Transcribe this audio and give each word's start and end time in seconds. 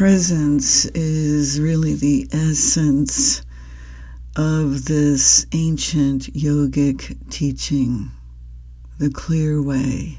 presence 0.00 0.86
is 0.94 1.60
really 1.60 1.92
the 1.92 2.26
essence 2.32 3.42
of 4.34 4.86
this 4.86 5.44
ancient 5.52 6.22
yogic 6.32 7.18
teaching, 7.28 8.10
the 8.98 9.10
clear 9.10 9.60
way. 9.60 10.16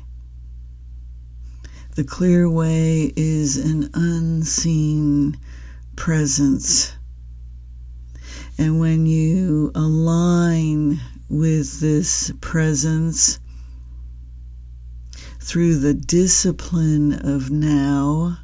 The 1.95 2.03
clear 2.03 2.47
way 2.47 3.11
is 3.15 3.57
an 3.57 3.89
unseen 3.95 5.35
presence. 5.95 6.95
And 8.59 8.79
when 8.79 9.07
you 9.07 9.71
align 9.73 11.01
with 11.27 11.79
this 11.79 12.31
presence 12.39 13.39
through 15.39 15.77
the 15.77 15.95
discipline 15.95 17.13
of 17.13 17.49
now, 17.49 18.37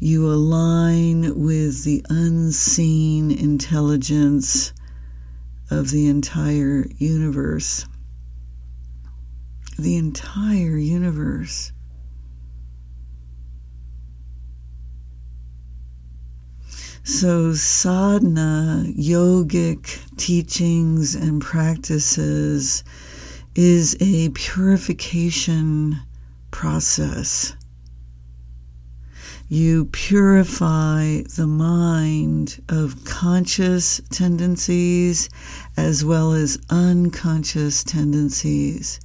you 0.00 0.30
align 0.30 1.36
with 1.36 1.82
the 1.84 2.04
unseen 2.08 3.32
intelligence 3.32 4.72
of 5.70 5.90
the 5.90 6.06
entire 6.06 6.86
universe. 6.98 7.84
The 9.76 9.96
entire 9.96 10.76
universe. 10.76 11.72
So, 17.02 17.54
sadhana, 17.54 18.84
yogic 18.86 20.16
teachings 20.16 21.14
and 21.14 21.40
practices 21.40 22.84
is 23.54 23.96
a 24.00 24.28
purification 24.30 25.98
process 26.50 27.56
you 29.50 29.86
purify 29.86 31.22
the 31.36 31.46
mind 31.46 32.62
of 32.68 33.02
conscious 33.06 33.98
tendencies 34.10 35.30
as 35.74 36.04
well 36.04 36.32
as 36.32 36.58
unconscious 36.68 37.82
tendencies. 37.82 39.00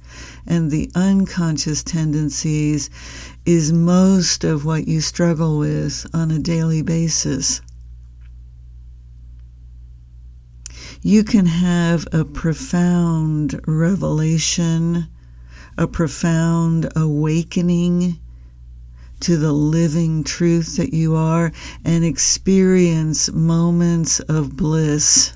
And 0.46 0.70
the 0.70 0.90
unconscious 0.94 1.82
tendencies 1.82 2.90
is 3.46 3.72
most 3.72 4.44
of 4.44 4.66
what 4.66 4.86
you 4.86 5.00
struggle 5.00 5.58
with 5.58 6.06
on 6.12 6.30
a 6.30 6.38
daily 6.38 6.82
basis. 6.82 7.62
You 11.00 11.24
can 11.24 11.46
have 11.46 12.06
a 12.12 12.24
profound 12.24 13.62
revelation, 13.66 15.08
a 15.78 15.86
profound 15.86 16.92
awakening 16.94 18.20
to 19.24 19.38
the 19.38 19.54
living 19.54 20.22
truth 20.22 20.76
that 20.76 20.92
you 20.92 21.16
are 21.16 21.50
and 21.82 22.04
experience 22.04 23.32
moments 23.32 24.20
of 24.20 24.54
bliss. 24.54 25.34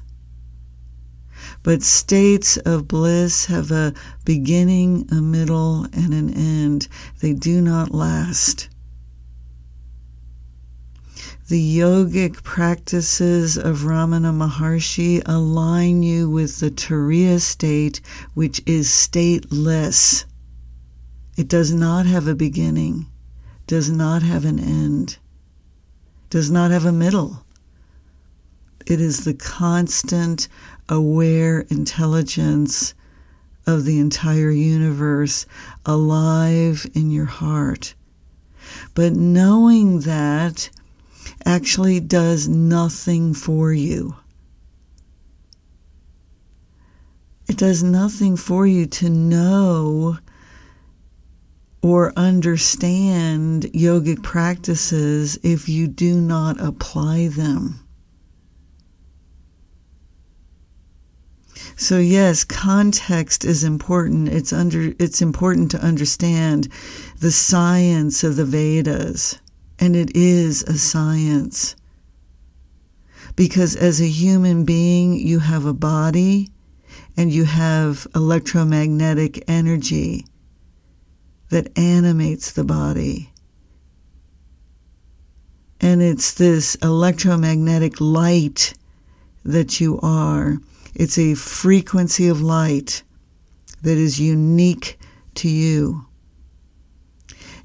But 1.63 1.83
states 1.83 2.59
of 2.59 2.87
bliss 2.87 3.47
have 3.47 3.71
a 3.71 3.95
beginning, 4.27 5.09
a 5.11 5.23
middle, 5.23 5.85
and 5.95 6.13
an 6.13 6.29
end. 6.35 6.87
They 7.23 7.33
do 7.33 7.63
not 7.63 7.91
last. 7.91 8.69
The 11.49 11.79
yogic 11.79 12.43
practices 12.43 13.57
of 13.57 13.87
Ramana 13.87 14.35
Maharshi 14.37 15.23
align 15.25 16.03
you 16.03 16.29
with 16.29 16.61
the 16.61 16.71
Turiya 16.71 17.41
state, 17.41 18.03
which 18.35 18.61
is 18.67 18.89
stateless. 18.91 20.27
It 21.39 21.49
does 21.49 21.73
not 21.73 22.05
have 22.05 22.29
a 22.29 22.35
beginning 22.35 23.07
does 23.69 23.91
not 23.91 24.23
have 24.23 24.47
an 24.47 24.59
end, 24.59 25.19
does 26.31 26.51
not 26.51 26.71
have 26.71 26.87
a 26.87 26.91
middle. 26.91 27.45
It 28.87 28.99
is 28.99 29.25
the 29.25 29.35
constant, 29.35 30.49
aware 30.89 31.61
intelligence 31.69 32.95
of 33.67 33.85
the 33.85 33.99
entire 33.99 34.51
universe 34.51 35.45
alive 35.85 36.87
in 36.95 37.11
your 37.11 37.27
heart. 37.27 37.95
But 38.95 39.13
knowing 39.13 40.01
that 40.01 40.71
actually 41.45 42.01
does 42.01 42.49
nothing 42.49 43.35
for 43.35 43.71
you. 43.75 44.17
It 47.47 47.59
does 47.59 47.83
nothing 47.83 48.39
for 48.39 48.67
you 48.67 48.87
to 48.87 49.11
know 49.11 50.19
or 51.83 52.13
understand 52.17 53.65
yogic 53.65 54.23
practices 54.23 55.39
if 55.43 55.69
you 55.69 55.87
do 55.87 56.21
not 56.21 56.61
apply 56.61 57.29
them. 57.29 57.81
So 61.77 61.99
yes, 61.99 62.43
context 62.43 63.45
is 63.45 63.63
important. 63.63 64.29
It's 64.29 64.53
under 64.53 64.93
it's 64.99 65.23
important 65.23 65.71
to 65.73 65.85
understand 65.85 66.69
the 67.21 67.31
science 67.31 68.25
of 68.25 68.35
the 68.37 68.45
Vedas, 68.45 69.39
and 69.79 69.95
it 69.95 70.17
is 70.17 70.63
a 70.65 70.77
science. 70.77 71.77
Because 73.37 73.77
as 73.77 74.01
a 74.01 74.09
human 74.09 74.65
being, 74.65 75.15
you 75.15 75.39
have 75.39 75.65
a 75.65 75.73
body 75.73 76.49
and 77.17 77.33
you 77.33 77.45
have 77.45 78.07
electromagnetic 78.15 79.45
energy 79.47 80.25
that 81.51 81.77
animates 81.79 82.53
the 82.53 82.65
body. 82.65 83.33
And 85.81 86.03
it's 86.03 86.35
this 86.35 86.75
electromagnetic 86.77 88.01
light 88.01 88.75
that 89.45 89.81
you 89.81 89.99
are. 90.01 90.59
It's 90.95 91.19
a 91.19 91.35
frequency 91.35 92.29
of 92.29 92.41
light 92.41 93.03
that 93.83 93.97
is 93.97 94.21
unique 94.21 94.99
to 95.37 95.49
you. 95.49 96.07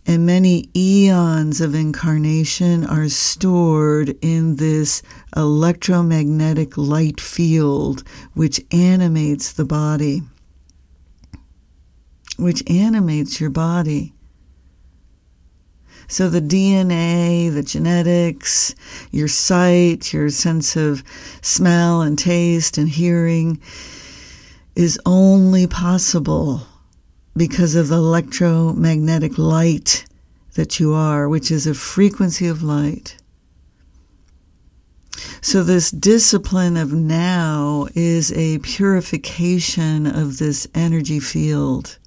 And 0.05 0.25
many 0.25 0.69
eons 0.75 1.61
of 1.61 1.73
incarnation 1.73 2.85
are 2.85 3.07
stored 3.07 4.15
in 4.21 4.57
this 4.57 5.01
electromagnetic 5.35 6.77
light 6.77 7.21
field 7.21 8.03
which 8.33 8.61
animates 8.71 9.53
the 9.53 9.65
body 9.65 10.21
which 12.37 12.69
animates 12.69 13.39
your 13.39 13.49
body. 13.49 14.13
So 16.07 16.29
the 16.29 16.41
DNA, 16.41 17.53
the 17.53 17.63
genetics, 17.63 18.75
your 19.11 19.27
sight, 19.27 20.13
your 20.13 20.29
sense 20.29 20.75
of 20.75 21.03
smell 21.41 22.01
and 22.01 22.19
taste 22.19 22.77
and 22.77 22.89
hearing 22.89 23.59
is 24.75 24.99
only 25.05 25.65
possible 25.67 26.67
because 27.35 27.75
of 27.75 27.87
the 27.87 27.95
electromagnetic 27.95 29.37
light 29.37 30.05
that 30.55 30.79
you 30.79 30.93
are, 30.93 31.27
which 31.27 31.49
is 31.49 31.65
a 31.65 31.73
frequency 31.73 32.47
of 32.47 32.61
light. 32.61 33.17
So, 35.41 35.63
this 35.63 35.91
discipline 35.91 36.77
of 36.77 36.93
now 36.93 37.87
is 37.95 38.31
a 38.33 38.59
purification 38.59 40.07
of 40.07 40.37
this 40.37 40.67
energy 40.73 41.19
field 41.19 41.97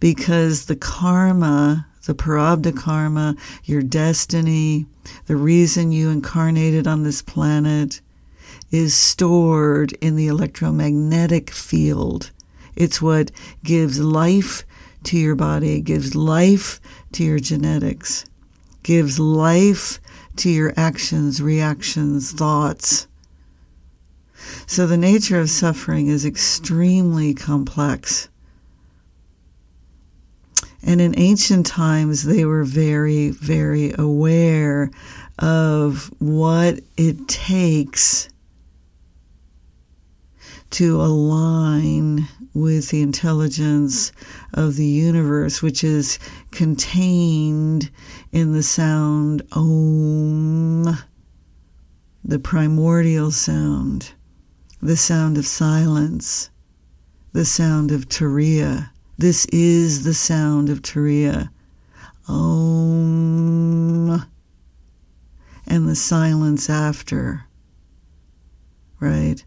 because 0.00 0.66
the 0.66 0.76
karma, 0.76 1.86
the 2.06 2.14
prarabdha 2.14 2.76
karma, 2.76 3.36
your 3.64 3.82
destiny, 3.82 4.86
the 5.26 5.36
reason 5.36 5.92
you 5.92 6.10
incarnated 6.10 6.86
on 6.86 7.02
this 7.02 7.22
planet 7.22 8.00
is 8.70 8.94
stored 8.94 9.92
in 9.94 10.16
the 10.16 10.26
electromagnetic 10.26 11.50
field. 11.50 12.30
It's 12.74 13.00
what 13.00 13.30
gives 13.64 14.00
life 14.00 14.64
to 15.04 15.18
your 15.18 15.34
body, 15.34 15.80
gives 15.80 16.14
life 16.14 16.80
to 17.12 17.24
your 17.24 17.38
genetics, 17.38 18.26
gives 18.82 19.18
life 19.18 20.00
to 20.36 20.50
your 20.50 20.74
actions, 20.76 21.40
reactions, 21.40 22.32
thoughts. 22.32 23.06
So 24.66 24.86
the 24.86 24.98
nature 24.98 25.40
of 25.40 25.48
suffering 25.48 26.08
is 26.08 26.26
extremely 26.26 27.34
complex. 27.34 28.28
And 30.86 31.00
in 31.00 31.18
ancient 31.18 31.66
times, 31.66 32.22
they 32.22 32.44
were 32.44 32.62
very, 32.62 33.30
very 33.30 33.92
aware 33.98 34.88
of 35.36 36.12
what 36.20 36.78
it 36.96 37.26
takes 37.26 38.28
to 40.70 41.02
align 41.02 42.28
with 42.54 42.90
the 42.90 43.02
intelligence 43.02 44.12
of 44.54 44.76
the 44.76 44.86
universe, 44.86 45.60
which 45.60 45.82
is 45.82 46.20
contained 46.52 47.90
in 48.30 48.52
the 48.52 48.62
sound 48.62 49.42
Om, 49.52 50.96
the 52.24 52.38
primordial 52.38 53.32
sound, 53.32 54.12
the 54.80 54.96
sound 54.96 55.36
of 55.36 55.48
silence, 55.48 56.50
the 57.32 57.44
sound 57.44 57.90
of 57.90 58.08
Turiya 58.08 58.90
this 59.18 59.46
is 59.46 60.04
the 60.04 60.14
sound 60.14 60.68
of 60.68 60.82
Turiya. 60.82 61.50
Om. 62.28 64.26
and 65.66 65.88
the 65.88 65.94
silence 65.94 66.68
after. 66.68 67.44
Right? 69.00 69.44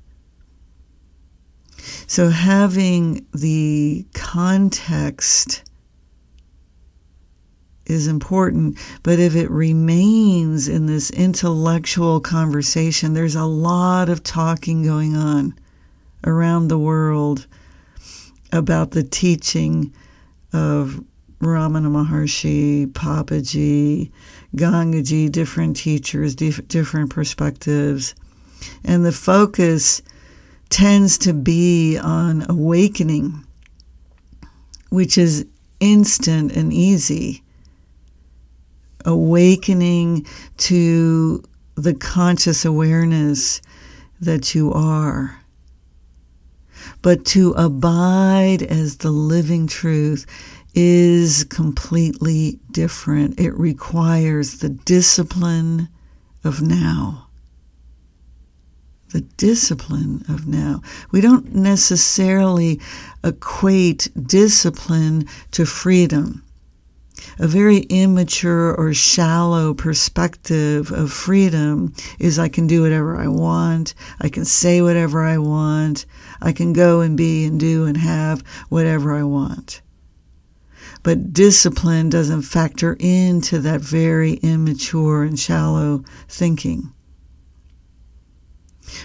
So 2.08 2.30
having 2.30 3.28
the 3.34 4.06
context 4.14 5.64
is 7.86 8.08
important, 8.08 8.78
but 9.04 9.20
if 9.20 9.36
it 9.36 9.50
remains 9.50 10.68
in 10.68 10.86
this 10.86 11.10
intellectual 11.10 12.20
conversation, 12.20 13.14
there's 13.14 13.36
a 13.36 13.46
lot 13.46 14.10
of 14.10 14.24
talking 14.24 14.84
going 14.84 15.16
on 15.16 15.56
around 16.26 16.68
the 16.68 16.80
world 16.80 17.48
about 18.52 18.92
the 18.92 19.04
teaching 19.04 19.94
of 20.54 21.04
Ramana 21.40 21.88
Maharshi, 21.88 22.88
Papaji, 22.88 24.12
Gangaji, 24.56 25.32
different 25.32 25.78
teachers, 25.78 26.36
different 26.36 27.10
perspectives. 27.12 28.14
And 28.84 29.06
the 29.06 29.12
focus 29.12 30.02
tends 30.70 31.18
to 31.20 31.34
be 31.34 31.98
on 31.98 32.46
awakening, 32.50 33.46
which 34.90 35.18
is 35.18 35.46
instant 35.80 36.52
and 36.52 36.74
easy. 36.74 37.42
Awakening 39.06 40.28
to 40.58 41.42
the 41.76 41.94
conscious 41.94 42.66
awareness 42.66 43.62
that 44.20 44.54
you 44.54 44.74
are. 44.74 45.40
But 47.02 47.26
to 47.28 47.52
abide 47.52 48.62
as 48.62 48.98
the 48.98 49.12
living 49.12 49.68
truth 49.68 50.26
is 50.74 51.44
completely 51.46 52.60
different. 52.72 53.40
It 53.40 53.54
requires 53.58 54.60
the 54.60 54.70
discipline 54.70 55.90
of 56.44 56.62
now 56.62 57.30
the 59.12 59.22
discipline 59.22 60.24
of 60.30 60.48
now. 60.48 60.82
We 61.12 61.22
don't 61.22 61.54
necessarily 61.56 62.80
equate 63.24 64.08
discipline 64.22 65.28
to 65.52 65.66
freedom. 65.66 66.44
A 67.38 67.48
very 67.48 67.80
immature 67.90 68.74
or 68.76 68.94
shallow 68.94 69.74
perspective 69.74 70.92
of 70.92 71.12
freedom 71.12 71.94
is 72.20 72.38
I 72.38 72.50
can 72.50 72.68
do 72.68 72.82
whatever 72.82 73.18
I 73.18 73.28
want, 73.28 73.94
I 74.20 74.30
can 74.30 74.46
say 74.46 74.82
whatever 74.82 75.24
I 75.24 75.38
want, 75.38 76.06
I 76.42 76.52
can 76.52 76.74
go 76.74 77.02
and 77.02 77.18
be 77.18 77.46
and 77.46 77.60
do 77.60 77.86
and 77.86 77.98
have 77.98 78.44
whatever 78.70 79.16
I 79.16 79.24
want. 79.24 79.82
But 81.02 81.34
discipline 81.34 82.10
doesn't 82.10 82.42
factor 82.42 82.98
into 83.00 83.60
that 83.60 83.82
very 83.82 84.34
immature 84.34 85.24
and 85.24 85.40
shallow 85.40 86.04
thinking. 86.28 86.94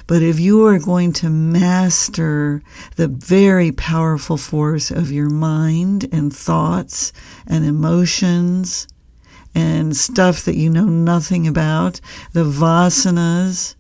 But 0.06 0.22
if 0.22 0.38
you 0.38 0.66
are 0.66 0.78
going 0.78 1.12
to 1.14 1.30
master 1.30 2.62
the 2.96 3.08
very 3.08 3.72
powerful 3.72 4.36
force 4.36 4.90
of 4.90 5.10
your 5.10 5.30
mind 5.30 6.08
and 6.12 6.34
thoughts 6.34 7.12
and 7.46 7.64
emotions 7.64 8.86
and 9.54 9.96
stuff 9.96 10.44
that 10.44 10.56
you 10.56 10.68
know 10.68 10.86
nothing 10.86 11.46
about, 11.46 12.00
the 12.32 12.44
vasanas, 12.44 13.76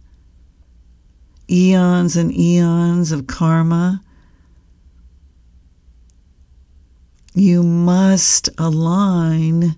eons 1.50 2.16
and 2.16 2.32
eons 2.32 3.12
of 3.12 3.26
karma, 3.26 4.02
you 7.34 7.62
must 7.62 8.48
align 8.56 9.76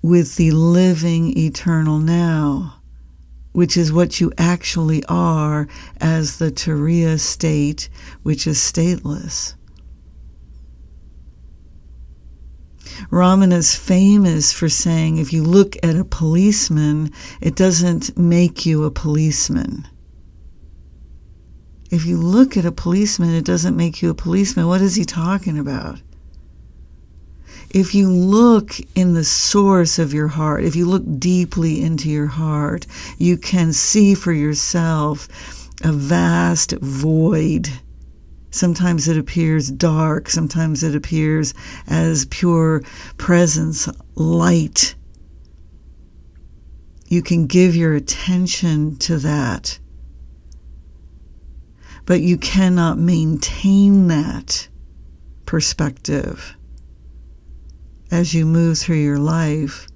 with 0.00 0.36
the 0.36 0.50
living 0.50 1.36
eternal 1.38 1.98
now 1.98 2.80
which 3.54 3.76
is 3.76 3.92
what 3.92 4.20
you 4.20 4.32
actually 4.36 5.04
are 5.04 5.68
as 6.00 6.38
the 6.38 6.50
Turiya 6.50 7.20
state, 7.20 7.88
which 8.24 8.48
is 8.48 8.58
stateless. 8.58 9.54
Ramana 13.12 13.54
is 13.54 13.76
famous 13.76 14.52
for 14.52 14.68
saying 14.68 15.18
if 15.18 15.32
you 15.32 15.44
look 15.44 15.76
at 15.84 15.94
a 15.94 16.04
policeman, 16.04 17.12
it 17.40 17.54
doesn't 17.54 18.18
make 18.18 18.66
you 18.66 18.82
a 18.82 18.90
policeman. 18.90 19.86
If 21.92 22.04
you 22.06 22.16
look 22.16 22.56
at 22.56 22.66
a 22.66 22.72
policeman, 22.72 23.34
it 23.34 23.44
doesn't 23.44 23.76
make 23.76 24.02
you 24.02 24.10
a 24.10 24.14
policeman. 24.14 24.66
What 24.66 24.80
is 24.80 24.96
he 24.96 25.04
talking 25.04 25.60
about? 25.60 26.00
If 27.74 27.92
you 27.92 28.08
look 28.08 28.76
in 28.94 29.14
the 29.14 29.24
source 29.24 29.98
of 29.98 30.14
your 30.14 30.28
heart, 30.28 30.62
if 30.62 30.76
you 30.76 30.86
look 30.86 31.02
deeply 31.18 31.82
into 31.82 32.08
your 32.08 32.28
heart, 32.28 32.86
you 33.18 33.36
can 33.36 33.72
see 33.72 34.14
for 34.14 34.32
yourself 34.32 35.28
a 35.82 35.90
vast 35.90 36.70
void. 36.80 37.68
Sometimes 38.50 39.08
it 39.08 39.18
appears 39.18 39.72
dark, 39.72 40.30
sometimes 40.30 40.84
it 40.84 40.94
appears 40.94 41.52
as 41.88 42.26
pure 42.26 42.80
presence, 43.18 43.88
light. 44.14 44.94
You 47.08 47.22
can 47.22 47.46
give 47.48 47.74
your 47.74 47.94
attention 47.94 48.96
to 48.98 49.18
that. 49.18 49.80
But 52.06 52.20
you 52.20 52.38
cannot 52.38 52.98
maintain 52.98 54.06
that 54.06 54.68
perspective 55.44 56.54
as 58.14 58.32
you 58.32 58.46
move 58.46 58.78
through 58.78 59.02
your 59.02 59.18
life 59.18 59.88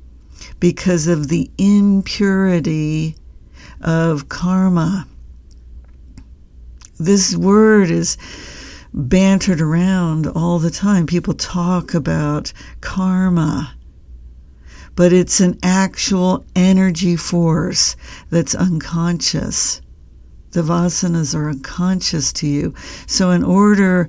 because 0.58 1.06
of 1.06 1.28
the 1.28 1.48
impurity 1.56 3.14
of 3.80 4.28
karma. 4.28 5.06
This 6.98 7.36
word 7.36 7.92
is 7.92 8.18
bantered 8.92 9.60
around 9.60 10.26
all 10.26 10.58
the 10.58 10.72
time. 10.72 11.06
People 11.06 11.32
talk 11.32 11.94
about 11.94 12.52
karma, 12.80 13.76
but 14.96 15.12
it's 15.12 15.38
an 15.38 15.56
actual 15.62 16.44
energy 16.56 17.14
force 17.14 17.94
that's 18.30 18.52
unconscious. 18.52 19.80
The 20.50 20.62
vasanas 20.62 21.36
are 21.36 21.50
unconscious 21.50 22.32
to 22.32 22.48
you. 22.48 22.74
So, 23.06 23.30
in 23.30 23.44
order 23.44 24.08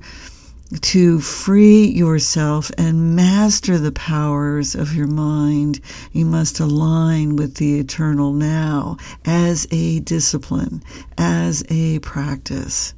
to 0.80 1.20
free 1.20 1.84
yourself 1.86 2.70
and 2.78 3.16
master 3.16 3.76
the 3.78 3.92
powers 3.92 4.74
of 4.74 4.94
your 4.94 5.08
mind, 5.08 5.80
you 6.12 6.24
must 6.24 6.60
align 6.60 7.36
with 7.36 7.56
the 7.56 7.80
eternal 7.80 8.32
now 8.32 8.96
as 9.24 9.66
a 9.70 10.00
discipline, 10.00 10.82
as 11.18 11.64
a 11.68 11.98
practice. 12.00 12.94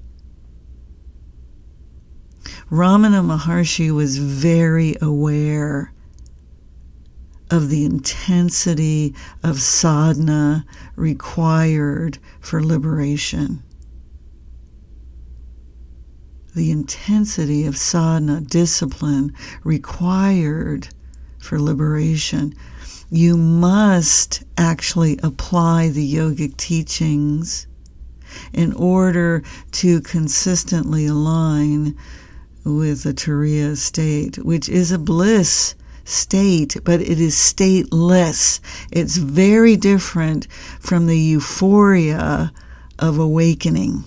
Ramana 2.71 3.25
Maharshi 3.25 3.91
was 3.91 4.19
very 4.19 4.97
aware 5.01 5.93
of 7.51 7.69
the 7.69 7.85
intensity 7.85 9.15
of 9.43 9.61
sadhana 9.61 10.65
required 10.97 12.19
for 12.41 12.63
liberation 12.63 13.63
the 16.55 16.71
intensity 16.71 17.65
of 17.65 17.77
sadhana, 17.77 18.41
discipline 18.41 19.35
required 19.65 20.89
for 21.39 21.59
liberation. 21.59 22.55
You 23.11 23.37
must 23.37 24.43
actually 24.57 25.19
apply 25.23 25.89
the 25.89 26.15
yogic 26.15 26.57
teachings 26.57 27.67
in 28.53 28.73
order 28.75 29.43
to 29.73 30.01
consistently 30.01 31.07
align 31.07 31.97
with 32.65 33.03
the 33.03 33.13
Turiya 33.13 33.77
state, 33.77 34.37
which 34.39 34.69
is 34.69 34.93
a 34.93 34.99
bliss 34.99 35.75
state, 36.05 36.77
but 36.85 37.01
it 37.01 37.21
is 37.21 37.35
stateless. 37.35 38.61
It's 38.91 39.17
very 39.17 39.77
different 39.77 40.47
from 40.81 41.07
the 41.07 41.19
euphoria 41.19 42.53
of 42.99 43.19
awakening. 43.19 44.05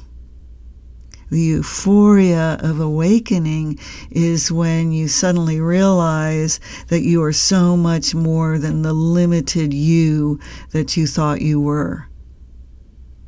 The 1.29 1.41
euphoria 1.41 2.57
of 2.61 2.79
awakening 2.79 3.79
is 4.11 4.51
when 4.51 4.91
you 4.91 5.07
suddenly 5.07 5.59
realize 5.59 6.59
that 6.89 7.01
you 7.01 7.23
are 7.23 7.33
so 7.33 7.75
much 7.75 8.13
more 8.13 8.59
than 8.59 8.83
the 8.83 8.93
limited 8.93 9.73
you 9.73 10.39
that 10.71 10.95
you 10.95 11.07
thought 11.07 11.41
you 11.41 11.59
were. 11.59 12.07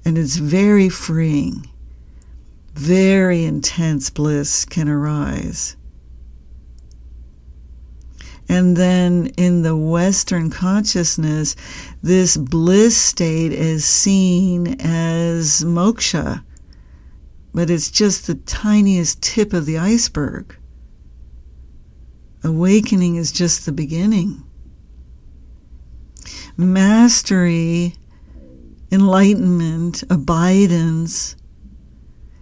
And 0.05 0.17
it's 0.17 0.37
very 0.37 0.89
freeing. 0.89 1.69
Very 2.73 3.43
intense 3.43 4.11
bliss 4.11 4.63
can 4.63 4.87
arise. 4.87 5.75
And 8.47 8.77
then 8.77 9.31
in 9.37 9.63
the 9.63 9.75
Western 9.75 10.49
consciousness, 10.51 11.55
this 12.01 12.37
bliss 12.37 12.95
state 12.95 13.51
is 13.51 13.83
seen 13.83 14.79
as 14.79 15.63
moksha 15.63 16.43
but 17.57 17.71
it's 17.71 17.89
just 17.89 18.27
the 18.27 18.35
tiniest 18.35 19.19
tip 19.19 19.51
of 19.51 19.65
the 19.65 19.79
iceberg. 19.79 20.55
Awakening 22.43 23.15
is 23.15 23.31
just 23.31 23.65
the 23.65 23.71
beginning. 23.71 24.43
Mastery 26.55 27.95
enlightenment, 28.91 30.03
abidance, 30.07 31.35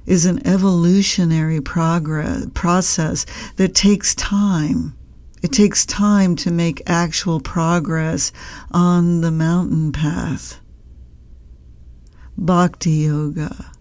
is 0.05 0.25
an 0.25 0.45
evolutionary 0.45 1.61
progress 1.61 2.47
process 2.53 3.25
that 3.55 3.73
takes 3.73 4.15
time. 4.15 4.97
It 5.41 5.53
takes 5.53 5.85
time 5.85 6.35
to 6.35 6.51
make 6.51 6.83
actual 6.87 7.39
progress 7.39 8.33
on 8.69 9.21
the 9.21 9.31
mountain 9.31 9.93
path. 9.93 10.59
Bhakti 12.37 12.91
Yoga, 12.91 13.71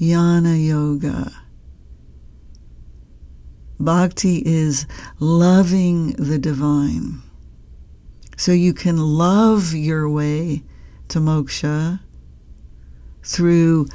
Jnana 0.00 0.62
Yoga. 0.62 1.32
Bhakti 3.80 4.42
is 4.44 4.86
loving 5.18 6.12
the 6.12 6.38
divine. 6.38 7.22
So 8.36 8.52
you 8.52 8.74
can 8.74 8.98
love 8.98 9.72
your 9.72 10.08
way 10.08 10.62
to 11.08 11.18
moksha 11.18 12.00
through 13.22 13.86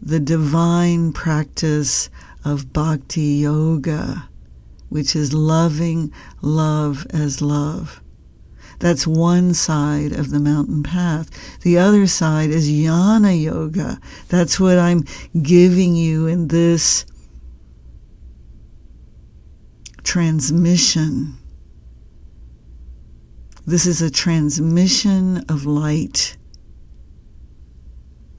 the 0.00 0.20
divine 0.20 1.12
practice 1.12 2.08
of 2.44 2.72
bhakti 2.72 3.40
yoga, 3.42 4.28
which 4.88 5.14
is 5.14 5.34
loving 5.34 6.10
love 6.40 7.06
as 7.10 7.42
love. 7.42 8.00
That's 8.80 9.06
one 9.06 9.52
side 9.52 10.12
of 10.12 10.30
the 10.30 10.40
mountain 10.40 10.82
path. 10.82 11.30
The 11.60 11.78
other 11.78 12.06
side 12.06 12.50
is 12.50 12.68
jnana 12.68 13.40
yoga. 13.40 14.00
That's 14.28 14.58
what 14.58 14.78
I'm 14.78 15.04
giving 15.40 15.94
you 15.94 16.26
in 16.26 16.48
this 16.48 17.04
transmission. 20.02 21.36
This 23.66 23.86
is 23.86 24.00
a 24.00 24.10
transmission 24.10 25.44
of 25.48 25.66
light. 25.66 26.38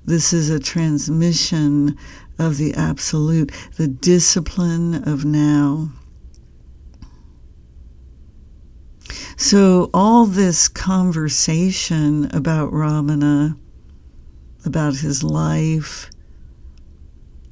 This 0.03 0.33
is 0.33 0.49
a 0.49 0.59
transmission 0.59 1.95
of 2.39 2.57
the 2.57 2.73
absolute, 2.73 3.51
the 3.77 3.87
discipline 3.87 5.07
of 5.07 5.23
now. 5.23 5.91
So, 9.37 9.89
all 9.93 10.25
this 10.25 10.67
conversation 10.67 12.29
about 12.33 12.71
Ramana, 12.71 13.57
about 14.65 14.95
his 14.95 15.23
life, 15.23 16.09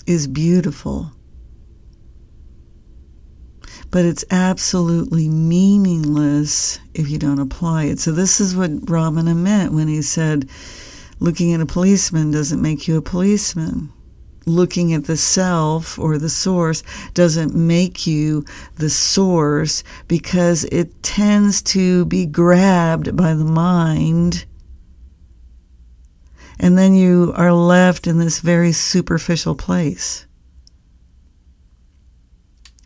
is 0.06 0.28
beautiful. 0.28 1.12
But 3.92 4.06
it's 4.06 4.26
absolutely 4.30 5.28
meaningless 5.30 6.80
if 6.94 7.10
you 7.10 7.18
don't 7.18 7.40
apply 7.40 7.86
it. 7.86 8.00
So, 8.00 8.12
this 8.12 8.40
is 8.40 8.56
what 8.56 8.72
Ramana 8.86 9.36
meant 9.36 9.74
when 9.74 9.88
he 9.88 10.02
said, 10.02 10.50
looking 11.20 11.54
at 11.54 11.62
a 11.62 11.66
policeman 11.66 12.32
doesn't 12.32 12.62
make 12.62 12.88
you 12.88 12.98
a 12.98 13.02
policeman 13.02 13.92
looking 14.50 14.94
at 14.94 15.06
the 15.06 15.18
self 15.18 15.98
or 15.98 16.18
the 16.18 16.30
source 16.30 16.84
doesn't 17.14 17.56
make 17.56 18.06
you 18.06 18.44
the 18.76 18.90
source 18.90 19.84
because 20.08 20.66
it 20.66 21.02
tends 21.04 21.62
to 21.62 22.06
be 22.06 22.26
grabbed 22.26 23.16
by 23.16 23.34
the 23.34 23.46
mind. 23.46 24.46
And 26.60 26.78
then 26.78 26.94
you 26.94 27.34
are 27.38 27.54
left 27.54 28.08
in 28.08 28.18
this 28.18 28.40
very 28.40 28.74
superficial 28.74 29.56
place. 29.56 30.26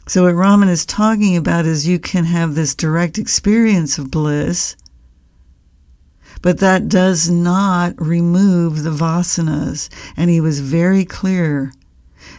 So, 0.06 0.24
what 0.24 0.36
Raman 0.36 0.68
is 0.68 0.86
talking 0.86 1.38
about 1.38 1.66
is 1.66 1.88
you 1.88 1.98
can 1.98 2.26
have 2.26 2.56
this 2.56 2.76
direct 2.76 3.18
experience 3.18 3.98
of 3.98 4.12
bliss 4.12 4.76
but 6.44 6.60
that 6.60 6.90
does 6.90 7.32
not 7.32 7.94
remove 8.00 8.84
the 8.84 8.92
vasanas. 8.92 9.90
And 10.16 10.30
he 10.30 10.42
was 10.42 10.60
very 10.60 11.06
clear 11.06 11.72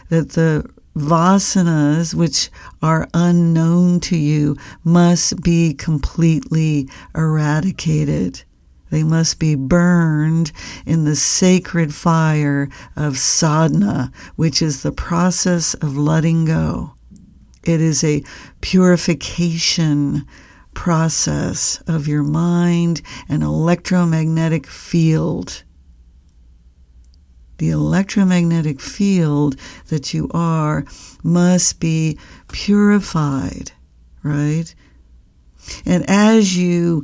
that 0.09 0.29
the 0.29 0.69
vasanas, 0.95 2.13
which 2.13 2.51
are 2.83 3.09
unknown 3.15 3.99
to 4.01 4.15
you, 4.15 4.55
must 4.83 5.41
be 5.41 5.73
completely 5.73 6.87
eradicated. 7.15 8.43
They 8.91 9.03
must 9.03 9.39
be 9.39 9.55
burned 9.55 10.51
in 10.85 11.05
the 11.05 11.15
sacred 11.15 11.93
fire 11.93 12.69
of 12.95 13.17
sadhana, 13.17 14.11
which 14.35 14.61
is 14.61 14.83
the 14.83 14.91
process 14.91 15.73
of 15.73 15.97
letting 15.97 16.45
go. 16.45 16.93
It 17.63 17.81
is 17.81 18.03
a 18.03 18.23
purification 18.61 20.27
process 20.75 21.81
of 21.87 22.07
your 22.07 22.21
mind 22.21 23.01
and 23.27 23.41
electromagnetic 23.41 24.67
field. 24.67 25.63
The 27.57 27.69
electromagnetic 27.71 28.79
field 28.79 29.55
that 29.87 30.13
you 30.13 30.29
are 30.33 30.85
must 31.23 31.79
be 31.79 32.19
purified, 32.51 33.71
right? 34.21 34.75
And 35.85 36.07
as 36.07 36.55
you 36.55 37.03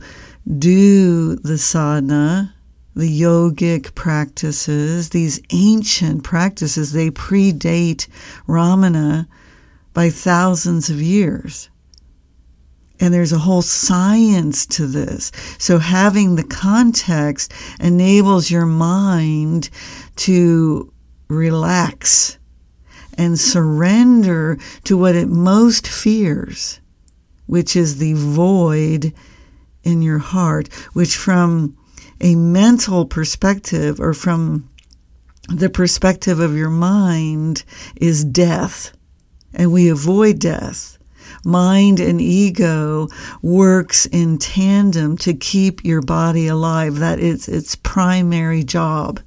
do 0.60 1.38
the 1.38 1.58
sadhana, 1.58 2.54
the 2.96 3.22
yogic 3.22 3.96
practices, 3.96 5.10
these 5.10 5.42
ancient 5.52 6.24
practices, 6.24 6.92
they 6.92 7.10
predate 7.10 8.08
Ramana 8.48 9.28
by 9.94 10.10
thousands 10.10 10.90
of 10.90 11.02
years. 11.02 11.71
And 13.02 13.12
there's 13.12 13.34
a 13.34 13.40
whole 13.40 13.64
science 13.64 14.68
to 14.68 14.86
this. 14.86 15.32
So 15.58 15.80
having 15.80 16.36
the 16.36 16.44
context 16.44 17.52
enables 17.80 18.52
your 18.52 18.68
mind 18.68 19.72
to 20.18 20.94
relax 21.28 22.38
and 23.18 23.40
surrender 23.40 24.60
to 24.84 24.98
what 24.98 25.16
it 25.16 25.28
most 25.28 25.88
fears, 25.88 26.80
which 27.48 27.76
is 27.76 27.98
the 27.98 28.14
void 28.14 29.14
in 29.84 30.04
your 30.04 30.20
heart, 30.20 30.72
which 30.94 31.18
from 31.18 31.76
a 32.22 32.36
mental 32.36 33.06
perspective 33.06 34.00
or 34.00 34.14
from 34.14 34.70
the 35.50 35.72
perspective 35.72 36.40
of 36.40 36.56
your 36.56 36.70
mind 36.70 37.64
is 37.96 38.24
death. 38.24 38.96
And 39.54 39.72
we 39.72 39.90
avoid 39.90 40.38
death 40.38 41.00
mind 41.44 42.00
and 42.00 42.22
ego 42.22 43.08
works 43.42 44.06
in 44.08 44.38
tandem 44.38 45.18
to 45.18 45.34
keep 45.34 45.84
your 45.84 46.02
body 46.02 46.48
alive. 46.48 46.98
That 46.98 47.20
is 47.20 47.48
its 47.48 47.76
primary 47.76 48.64
job. 48.64 49.20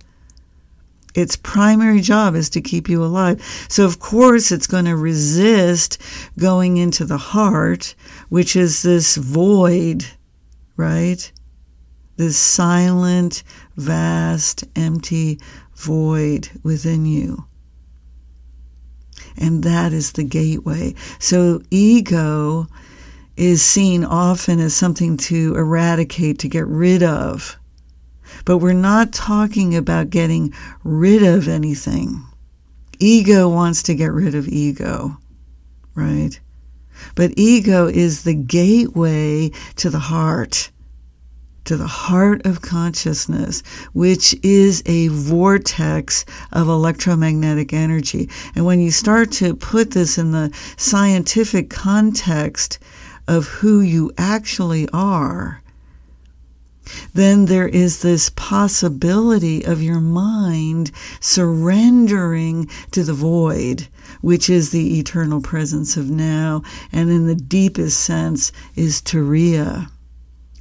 Its 1.14 1.36
primary 1.36 2.00
job 2.00 2.34
is 2.34 2.50
to 2.50 2.60
keep 2.60 2.88
you 2.88 3.04
alive. 3.04 3.40
So, 3.68 3.84
of 3.84 4.00
course, 4.00 4.50
it's 4.50 4.66
going 4.66 4.86
to 4.86 4.96
resist 4.96 6.02
going 6.38 6.76
into 6.76 7.04
the 7.04 7.18
heart, 7.18 7.94
which 8.30 8.56
is 8.56 8.82
this 8.82 9.16
void, 9.16 10.04
right? 10.76 11.30
This 12.16 12.36
silent, 12.36 13.44
vast, 13.76 14.64
empty 14.74 15.38
void 15.76 16.48
within 16.64 17.06
you. 17.06 17.44
And 19.36 19.62
that 19.64 19.92
is 19.92 20.12
the 20.12 20.24
gateway. 20.24 20.94
So 21.18 21.62
ego 21.70 22.66
is 23.36 23.62
seen 23.62 24.04
often 24.04 24.60
as 24.60 24.74
something 24.74 25.16
to 25.16 25.54
eradicate, 25.56 26.38
to 26.40 26.48
get 26.48 26.66
rid 26.66 27.02
of. 27.02 27.58
But 28.44 28.58
we're 28.58 28.72
not 28.72 29.12
talking 29.12 29.76
about 29.76 30.10
getting 30.10 30.52
rid 30.82 31.22
of 31.22 31.48
anything. 31.48 32.24
Ego 32.98 33.48
wants 33.48 33.82
to 33.84 33.94
get 33.94 34.12
rid 34.12 34.34
of 34.34 34.48
ego, 34.48 35.18
right? 35.94 36.38
But 37.14 37.32
ego 37.36 37.86
is 37.86 38.22
the 38.22 38.34
gateway 38.34 39.50
to 39.76 39.90
the 39.90 39.98
heart 39.98 40.70
to 41.64 41.76
the 41.76 41.86
heart 41.86 42.44
of 42.46 42.62
consciousness, 42.62 43.62
which 43.92 44.34
is 44.42 44.82
a 44.86 45.08
vortex 45.08 46.24
of 46.52 46.68
electromagnetic 46.68 47.72
energy. 47.72 48.28
And 48.54 48.64
when 48.64 48.80
you 48.80 48.90
start 48.90 49.32
to 49.32 49.54
put 49.54 49.92
this 49.92 50.18
in 50.18 50.32
the 50.32 50.54
scientific 50.76 51.70
context 51.70 52.78
of 53.26 53.46
who 53.46 53.80
you 53.80 54.12
actually 54.18 54.88
are, 54.92 55.62
then 57.14 57.46
there 57.46 57.68
is 57.68 58.02
this 58.02 58.30
possibility 58.30 59.64
of 59.64 59.82
your 59.82 60.00
mind 60.00 60.90
surrendering 61.18 62.68
to 62.90 63.02
the 63.02 63.14
void, 63.14 63.88
which 64.20 64.50
is 64.50 64.70
the 64.70 64.98
eternal 64.98 65.40
presence 65.40 65.96
of 65.96 66.10
now, 66.10 66.62
and 66.92 67.10
in 67.10 67.26
the 67.26 67.34
deepest 67.34 68.00
sense 68.00 68.52
is 68.76 69.00
Turiya 69.00 69.88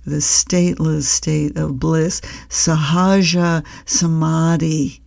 the 0.06 0.22
stateless 0.22 1.04
state 1.04 1.58
of 1.58 1.80
bliss, 1.80 2.22
sahaja 2.50 3.66
samadhi, 3.86 5.02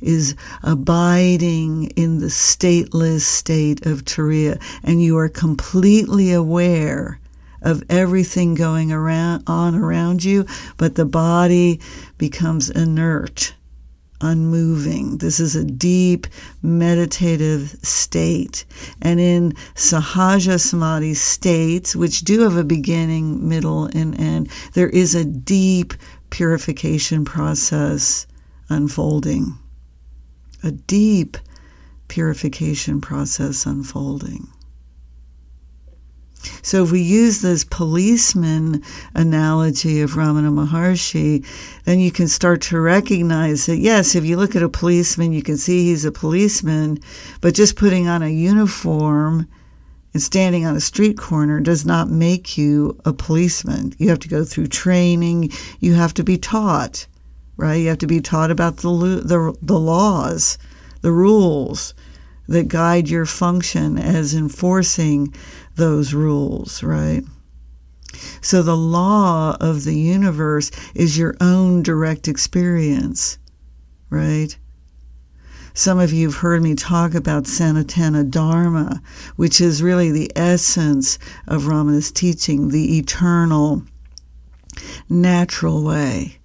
is 0.00 0.34
abiding 0.62 1.84
in 1.96 2.18
the 2.18 2.26
stateless 2.26 3.22
state 3.22 3.86
of 3.86 4.04
Turiya, 4.04 4.60
and 4.82 5.02
you 5.02 5.16
are 5.16 5.28
completely 5.28 6.32
aware 6.32 7.18
of 7.62 7.82
everything 7.88 8.54
going 8.54 8.92
around 8.92 9.42
on 9.46 9.74
around 9.74 10.22
you, 10.22 10.46
but 10.76 10.94
the 10.94 11.06
body 11.06 11.80
becomes 12.18 12.68
inert 12.68 13.54
unmoving. 14.24 15.18
This 15.18 15.38
is 15.38 15.54
a 15.54 15.64
deep 15.64 16.26
meditative 16.62 17.76
state. 17.82 18.64
And 19.02 19.20
in 19.20 19.52
Sahaja 19.74 20.58
Samadhi 20.58 21.14
states, 21.14 21.94
which 21.94 22.22
do 22.22 22.40
have 22.40 22.56
a 22.56 22.64
beginning, 22.64 23.46
middle, 23.48 23.84
and 23.86 24.18
end, 24.18 24.50
there 24.72 24.88
is 24.88 25.14
a 25.14 25.24
deep 25.24 25.94
purification 26.30 27.24
process 27.24 28.26
unfolding. 28.68 29.58
A 30.62 30.72
deep 30.72 31.36
purification 32.08 33.00
process 33.00 33.66
unfolding. 33.66 34.48
So 36.62 36.84
if 36.84 36.92
we 36.92 37.00
use 37.00 37.42
this 37.42 37.64
policeman 37.64 38.82
analogy 39.14 40.00
of 40.00 40.12
Ramana 40.12 40.52
Maharshi, 40.52 41.44
then 41.84 42.00
you 42.00 42.10
can 42.10 42.28
start 42.28 42.62
to 42.62 42.80
recognize 42.80 43.66
that 43.66 43.78
yes, 43.78 44.14
if 44.14 44.24
you 44.24 44.36
look 44.36 44.56
at 44.56 44.62
a 44.62 44.68
policeman, 44.68 45.32
you 45.32 45.42
can 45.42 45.56
see 45.56 45.84
he's 45.84 46.04
a 46.04 46.12
policeman, 46.12 46.98
but 47.40 47.54
just 47.54 47.76
putting 47.76 48.08
on 48.08 48.22
a 48.22 48.28
uniform 48.28 49.48
and 50.12 50.22
standing 50.22 50.64
on 50.64 50.76
a 50.76 50.80
street 50.80 51.18
corner 51.18 51.60
does 51.60 51.84
not 51.84 52.08
make 52.08 52.56
you 52.56 52.98
a 53.04 53.12
policeman. 53.12 53.92
You 53.98 54.08
have 54.10 54.20
to 54.20 54.28
go 54.28 54.44
through 54.44 54.68
training, 54.68 55.50
you 55.80 55.94
have 55.94 56.14
to 56.14 56.22
be 56.22 56.38
taught, 56.38 57.06
right? 57.56 57.74
You 57.74 57.88
have 57.88 57.98
to 57.98 58.06
be 58.06 58.20
taught 58.20 58.50
about 58.50 58.78
the 58.78 58.88
the, 59.24 59.56
the 59.60 59.78
laws, 59.78 60.56
the 61.00 61.12
rules 61.12 61.94
that 62.46 62.68
guide 62.68 63.08
your 63.08 63.26
function 63.26 63.98
as 63.98 64.34
enforcing 64.34 65.34
those 65.76 66.14
rules, 66.14 66.82
right? 66.82 67.22
So 68.40 68.62
the 68.62 68.76
law 68.76 69.56
of 69.60 69.84
the 69.84 69.98
universe 69.98 70.70
is 70.94 71.18
your 71.18 71.36
own 71.40 71.82
direct 71.82 72.28
experience, 72.28 73.38
right? 74.10 74.56
Some 75.76 75.98
of 75.98 76.12
you 76.12 76.28
have 76.28 76.38
heard 76.38 76.62
me 76.62 76.76
talk 76.76 77.14
about 77.14 77.44
Sanatana 77.44 78.30
Dharma, 78.30 79.02
which 79.34 79.60
is 79.60 79.82
really 79.82 80.12
the 80.12 80.30
essence 80.36 81.18
of 81.48 81.64
Ramana's 81.64 82.12
teaching, 82.12 82.68
the 82.68 82.96
eternal, 82.98 83.82
natural 85.08 85.82
way. 85.82 86.38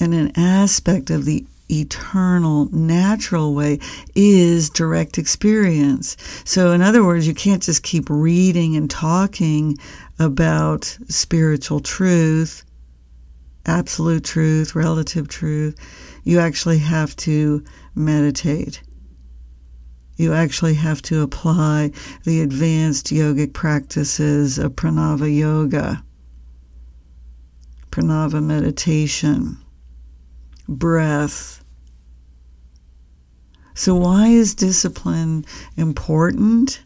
And 0.00 0.12
an 0.12 0.32
aspect 0.36 1.10
of 1.10 1.24
the 1.24 1.46
eternal, 1.72 2.68
natural 2.70 3.54
way 3.54 3.78
is 4.14 4.70
direct 4.70 5.18
experience. 5.18 6.16
So, 6.44 6.72
in 6.72 6.82
other 6.82 7.04
words, 7.04 7.26
you 7.26 7.34
can't 7.34 7.62
just 7.62 7.82
keep 7.82 8.08
reading 8.10 8.76
and 8.76 8.90
talking 8.90 9.78
about 10.18 10.96
spiritual 11.08 11.80
truth, 11.80 12.64
absolute 13.66 14.24
truth, 14.24 14.74
relative 14.74 15.28
truth. 15.28 15.76
You 16.24 16.38
actually 16.38 16.78
have 16.78 17.16
to 17.16 17.64
meditate. 17.94 18.82
You 20.16 20.34
actually 20.34 20.74
have 20.74 21.02
to 21.02 21.22
apply 21.22 21.90
the 22.24 22.42
advanced 22.42 23.06
yogic 23.06 23.54
practices 23.54 24.58
of 24.58 24.72
pranava 24.72 25.34
yoga, 25.34 26.04
pranava 27.90 28.42
meditation, 28.42 29.58
breath, 30.68 31.61
so, 33.74 33.94
why 33.94 34.26
is 34.28 34.54
discipline 34.54 35.44
important? 35.76 36.82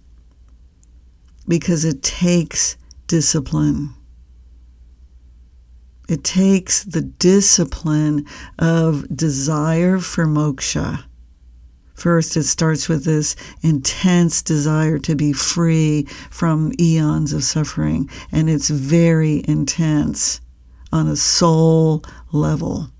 Because 1.48 1.84
it 1.84 2.02
takes 2.02 2.76
discipline. 3.06 3.94
It 6.08 6.22
takes 6.22 6.84
the 6.84 7.02
discipline 7.02 8.26
of 8.58 9.04
desire 9.14 9.98
for 9.98 10.26
moksha. 10.26 11.04
First, 11.94 12.36
it 12.36 12.44
starts 12.44 12.88
with 12.88 13.04
this 13.04 13.34
intense 13.62 14.42
desire 14.42 14.98
to 15.00 15.16
be 15.16 15.32
free 15.32 16.04
from 16.30 16.72
eons 16.78 17.32
of 17.32 17.42
suffering, 17.42 18.08
and 18.30 18.48
it's 18.48 18.68
very 18.68 19.42
intense 19.48 20.40
on 20.92 21.08
a 21.08 21.16
soul 21.16 22.04
level. 22.30 22.90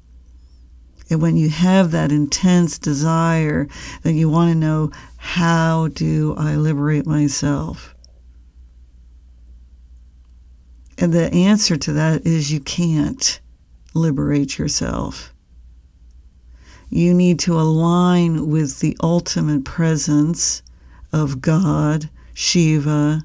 And 1.08 1.22
when 1.22 1.36
you 1.36 1.48
have 1.48 1.92
that 1.92 2.10
intense 2.10 2.78
desire, 2.78 3.68
then 4.02 4.16
you 4.16 4.28
want 4.28 4.52
to 4.52 4.58
know 4.58 4.90
how 5.16 5.88
do 5.88 6.34
I 6.36 6.56
liberate 6.56 7.06
myself? 7.06 7.94
And 10.98 11.12
the 11.12 11.32
answer 11.32 11.76
to 11.76 11.92
that 11.92 12.26
is 12.26 12.52
you 12.52 12.60
can't 12.60 13.40
liberate 13.94 14.58
yourself. 14.58 15.32
You 16.88 17.14
need 17.14 17.38
to 17.40 17.58
align 17.58 18.48
with 18.48 18.80
the 18.80 18.96
ultimate 19.02 19.64
presence 19.64 20.62
of 21.12 21.40
God, 21.40 22.08
Shiva, 22.34 23.22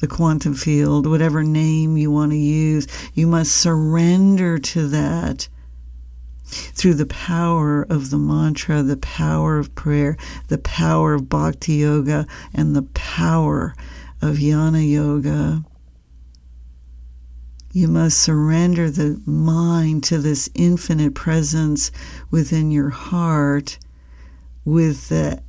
the 0.00 0.06
quantum 0.06 0.54
field, 0.54 1.06
whatever 1.06 1.42
name 1.42 1.96
you 1.96 2.10
want 2.10 2.32
to 2.32 2.38
use. 2.38 2.86
You 3.14 3.26
must 3.26 3.52
surrender 3.52 4.58
to 4.58 4.88
that 4.88 5.48
through 6.46 6.94
the 6.94 7.06
power 7.06 7.82
of 7.82 8.10
the 8.10 8.18
mantra, 8.18 8.82
the 8.82 8.96
power 8.96 9.58
of 9.58 9.74
prayer, 9.74 10.16
the 10.48 10.58
power 10.58 11.14
of 11.14 11.28
bhakti 11.28 11.74
yoga, 11.74 12.26
and 12.54 12.74
the 12.74 12.82
power 12.94 13.74
of 14.22 14.36
jnana 14.36 14.88
yoga. 14.88 15.64
You 17.72 17.88
must 17.88 18.18
surrender 18.18 18.90
the 18.90 19.20
mind 19.26 20.04
to 20.04 20.18
this 20.18 20.48
infinite 20.54 21.14
presence 21.14 21.90
within 22.30 22.70
your 22.70 22.90
heart 22.90 23.78
with 24.64 25.10
the, 25.10 25.42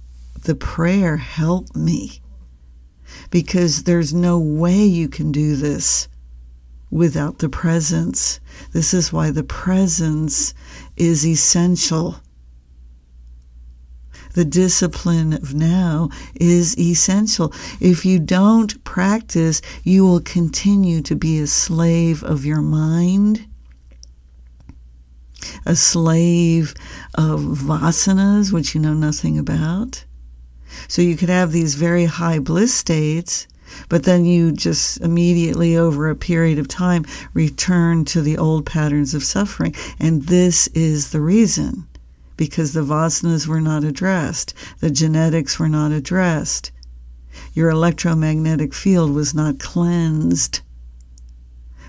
the 0.43 0.55
prayer, 0.55 1.17
help 1.17 1.73
me. 1.75 2.21
Because 3.31 3.83
there's 3.83 4.13
no 4.13 4.37
way 4.39 4.83
you 4.83 5.07
can 5.07 5.31
do 5.31 5.55
this 5.55 6.09
without 6.89 7.39
the 7.39 7.49
presence. 7.49 8.39
This 8.73 8.93
is 8.93 9.13
why 9.13 9.31
the 9.31 9.43
presence 9.43 10.53
is 10.97 11.25
essential. 11.25 12.17
The 14.33 14.45
discipline 14.45 15.33
of 15.33 15.55
now 15.55 16.09
is 16.35 16.77
essential. 16.77 17.51
If 17.79 18.05
you 18.05 18.19
don't 18.19 18.83
practice, 18.83 19.61
you 19.83 20.05
will 20.05 20.21
continue 20.21 21.01
to 21.01 21.15
be 21.15 21.39
a 21.39 21.47
slave 21.47 22.23
of 22.23 22.45
your 22.45 22.61
mind, 22.61 23.47
a 25.65 25.75
slave 25.75 26.75
of 27.15 27.41
vasanas, 27.41 28.51
which 28.51 28.75
you 28.75 28.81
know 28.81 28.93
nothing 28.93 29.39
about. 29.39 30.05
So 30.87 31.01
you 31.01 31.15
could 31.17 31.29
have 31.29 31.51
these 31.51 31.73
very 31.75 32.05
high 32.05 32.39
bliss 32.39 32.73
states 32.73 33.47
but 33.89 34.03
then 34.03 34.25
you 34.25 34.51
just 34.51 34.99
immediately, 35.01 35.77
over 35.77 36.09
a 36.09 36.15
period 36.15 36.59
of 36.59 36.67
time, 36.67 37.05
return 37.33 38.05
to 38.05 38.21
the 38.21 38.37
old 38.37 38.65
patterns 38.65 39.13
of 39.13 39.23
suffering. 39.23 39.75
And 39.99 40.23
this 40.23 40.67
is 40.67 41.11
the 41.11 41.21
reason 41.21 41.87
because 42.37 42.73
the 42.73 42.81
vasanas 42.81 43.47
were 43.47 43.61
not 43.61 43.83
addressed, 43.83 44.53
the 44.79 44.91
genetics 44.91 45.57
were 45.57 45.69
not 45.69 45.91
addressed, 45.91 46.71
your 47.53 47.69
electromagnetic 47.69 48.73
field 48.73 49.11
was 49.11 49.33
not 49.33 49.59
cleansed. 49.59 50.61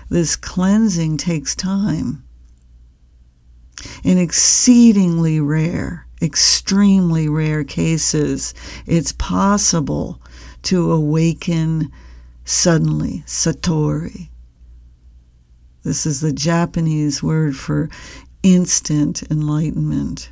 This 0.09 0.35
cleansing 0.35 1.17
takes 1.17 1.55
time. 1.55 2.23
In 4.03 4.17
exceedingly 4.17 5.39
rare, 5.39 6.07
extremely 6.21 7.29
rare 7.29 7.63
cases, 7.63 8.53
it's 8.85 9.11
possible 9.13 10.19
to 10.63 10.91
awaken 10.91 11.91
suddenly, 12.45 13.23
satori. 13.25 14.29
This 15.83 16.05
is 16.05 16.21
the 16.21 16.33
Japanese 16.33 17.23
word 17.23 17.55
for 17.55 17.89
instant 18.43 19.23
enlightenment. 19.31 20.31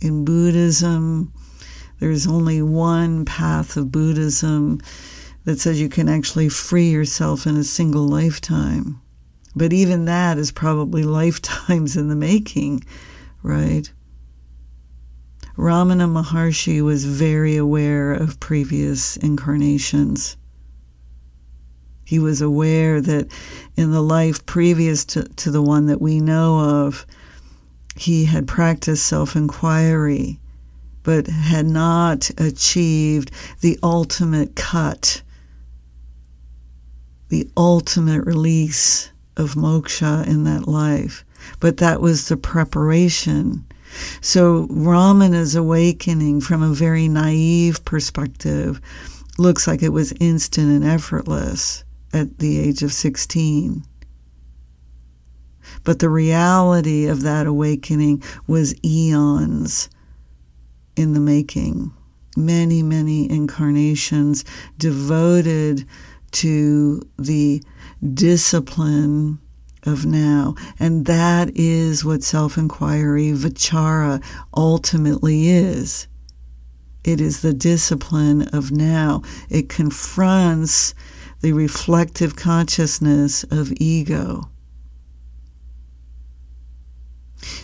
In 0.00 0.24
Buddhism, 0.24 1.32
there's 2.00 2.26
only 2.26 2.60
one 2.60 3.24
path 3.24 3.76
of 3.76 3.92
Buddhism 3.92 4.80
that 5.44 5.60
says 5.60 5.80
you 5.80 5.88
can 5.88 6.08
actually 6.08 6.48
free 6.48 6.90
yourself 6.90 7.46
in 7.46 7.56
a 7.56 7.64
single 7.64 8.06
lifetime. 8.06 9.00
But 9.54 9.72
even 9.72 10.06
that 10.06 10.38
is 10.38 10.50
probably 10.50 11.02
lifetimes 11.04 11.96
in 11.96 12.08
the 12.08 12.16
making, 12.16 12.84
right? 13.42 13.90
Ramana 15.56 16.08
Maharshi 16.08 16.82
was 16.82 17.04
very 17.04 17.56
aware 17.56 18.12
of 18.12 18.40
previous 18.40 19.16
incarnations. 19.18 20.36
He 22.04 22.18
was 22.18 22.40
aware 22.40 23.00
that 23.00 23.30
in 23.76 23.90
the 23.90 24.02
life 24.02 24.44
previous 24.46 25.04
to, 25.06 25.24
to 25.24 25.50
the 25.50 25.62
one 25.62 25.86
that 25.86 26.00
we 26.00 26.20
know 26.20 26.58
of, 26.58 27.06
he 27.96 28.24
had 28.24 28.48
practiced 28.48 29.06
self 29.06 29.36
inquiry, 29.36 30.40
but 31.02 31.26
had 31.26 31.66
not 31.66 32.30
achieved 32.38 33.30
the 33.60 33.78
ultimate 33.82 34.56
cut, 34.56 35.22
the 37.28 37.48
ultimate 37.56 38.24
release 38.24 39.10
of 39.36 39.54
moksha 39.54 40.26
in 40.26 40.44
that 40.44 40.66
life, 40.66 41.24
but 41.60 41.78
that 41.78 42.00
was 42.00 42.28
the 42.28 42.36
preparation. 42.36 43.64
So 44.20 44.66
Ramana's 44.68 45.54
awakening 45.54 46.40
from 46.40 46.62
a 46.62 46.74
very 46.74 47.08
naive 47.08 47.84
perspective 47.84 48.80
looks 49.38 49.66
like 49.66 49.82
it 49.82 49.90
was 49.90 50.12
instant 50.20 50.70
and 50.70 50.84
effortless 50.84 51.84
at 52.12 52.38
the 52.38 52.58
age 52.58 52.82
of 52.82 52.92
16. 52.92 53.84
But 55.84 55.98
the 55.98 56.08
reality 56.08 57.06
of 57.06 57.22
that 57.22 57.46
awakening 57.46 58.22
was 58.46 58.74
eons 58.84 59.88
in 60.96 61.14
the 61.14 61.20
making. 61.20 61.92
Many, 62.36 62.82
many 62.82 63.30
incarnations 63.30 64.44
devoted 64.78 65.86
to 66.32 67.02
the 67.18 67.62
discipline 68.14 69.38
of 69.84 70.06
now. 70.06 70.54
And 70.78 71.06
that 71.06 71.50
is 71.54 72.04
what 72.04 72.22
self 72.22 72.56
inquiry, 72.56 73.32
vichara, 73.32 74.22
ultimately 74.56 75.48
is. 75.48 76.08
It 77.04 77.20
is 77.20 77.42
the 77.42 77.52
discipline 77.52 78.42
of 78.52 78.70
now. 78.70 79.22
It 79.50 79.68
confronts 79.68 80.94
the 81.40 81.52
reflective 81.52 82.36
consciousness 82.36 83.44
of 83.44 83.72
ego. 83.78 84.48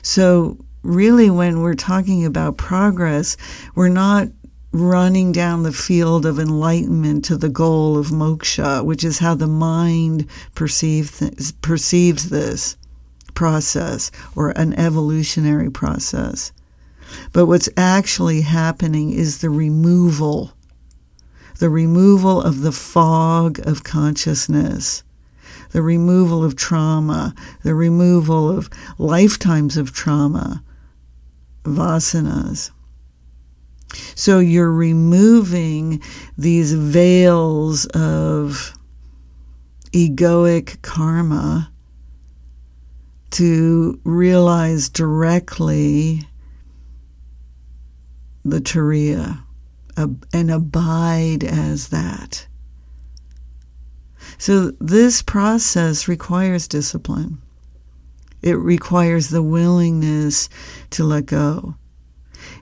So, 0.02 0.58
really, 0.82 1.30
when 1.30 1.60
we're 1.60 1.74
talking 1.74 2.24
about 2.24 2.56
progress, 2.56 3.36
we're 3.76 3.88
not 3.88 4.28
running 4.72 5.32
down 5.32 5.62
the 5.62 5.72
field 5.72 6.26
of 6.26 6.38
enlightenment 6.38 7.24
to 7.24 7.36
the 7.36 7.48
goal 7.48 7.96
of 7.96 8.08
moksha, 8.08 8.84
which 8.84 9.02
is 9.02 9.18
how 9.18 9.34
the 9.34 9.46
mind 9.46 10.26
perceive 10.54 11.16
th- 11.18 11.60
perceives 11.62 12.28
this 12.28 12.76
process 13.34 14.10
or 14.36 14.50
an 14.50 14.74
evolutionary 14.74 15.70
process. 15.70 16.52
But 17.32 17.46
what's 17.46 17.68
actually 17.76 18.42
happening 18.42 19.12
is 19.12 19.38
the 19.38 19.50
removal, 19.50 20.52
the 21.58 21.70
removal 21.70 22.42
of 22.42 22.60
the 22.60 22.72
fog 22.72 23.58
of 23.66 23.84
consciousness, 23.84 25.02
the 25.70 25.82
removal 25.82 26.44
of 26.44 26.56
trauma, 26.56 27.34
the 27.62 27.74
removal 27.74 28.50
of 28.50 28.68
lifetimes 28.98 29.76
of 29.76 29.92
trauma, 29.92 30.62
vasanas. 31.64 32.70
So 34.14 34.38
you're 34.38 34.72
removing 34.72 36.02
these 36.36 36.72
veils 36.72 37.86
of 37.86 38.74
egoic 39.92 40.82
karma 40.82 41.70
to 43.30 44.00
realize 44.04 44.88
directly 44.88 46.26
the 48.44 48.60
Turiya 48.60 49.42
and 50.32 50.50
abide 50.50 51.44
as 51.44 51.88
that. 51.88 52.46
So, 54.36 54.72
this 54.80 55.22
process 55.22 56.06
requires 56.06 56.68
discipline. 56.68 57.38
It 58.40 58.52
requires 58.52 59.30
the 59.30 59.42
willingness 59.42 60.48
to 60.90 61.04
let 61.04 61.26
go. 61.26 61.74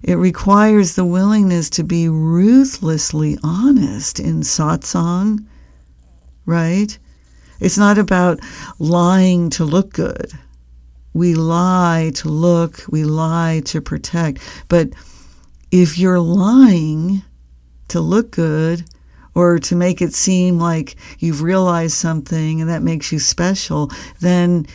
It 0.03 0.15
requires 0.15 0.95
the 0.95 1.05
willingness 1.05 1.71
to 1.71 1.85
be 1.85 2.09
ruthlessly 2.09 3.39
honest 3.43 4.21
in 4.21 4.41
satsang, 4.41 5.45
right? 6.45 6.99
It's 7.61 7.79
not 7.79 7.99
about 7.99 8.41
lying 8.79 9.51
to 9.51 9.65
look 9.65 9.93
good. 9.93 10.33
We 11.13 11.35
lie 11.35 12.13
to 12.17 12.29
look, 12.29 12.85
we 12.89 13.05
lie 13.05 13.63
to 13.67 13.81
protect. 13.81 14.41
But 14.69 14.91
if 15.71 15.99
you're 15.99 16.21
lying 16.21 17.23
to 17.89 18.01
look 18.01 18.31
good 18.31 18.85
or 19.35 19.59
to 19.59 19.75
make 19.75 20.03
it 20.03 20.15
seem 20.15 20.59
like 20.59 20.97
you've 21.19 21.43
realized 21.43 21.95
something 21.95 22.61
and 22.61 22.71
that 22.71 22.83
makes 22.83 23.13
you 23.13 23.19
special, 23.19 23.91
then 24.21 24.67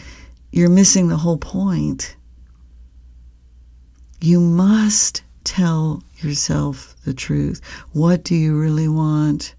you're 0.52 0.70
missing 0.70 1.08
the 1.08 1.18
whole 1.18 1.38
point. 1.38 2.16
You 4.22 4.40
must 4.40 5.24
tell 5.44 6.04
yourself 6.18 6.96
the 7.06 7.14
truth. 7.14 7.60
What 7.92 8.24
do 8.24 8.36
you 8.36 8.58
really 8.58 8.88
want? 8.88 9.56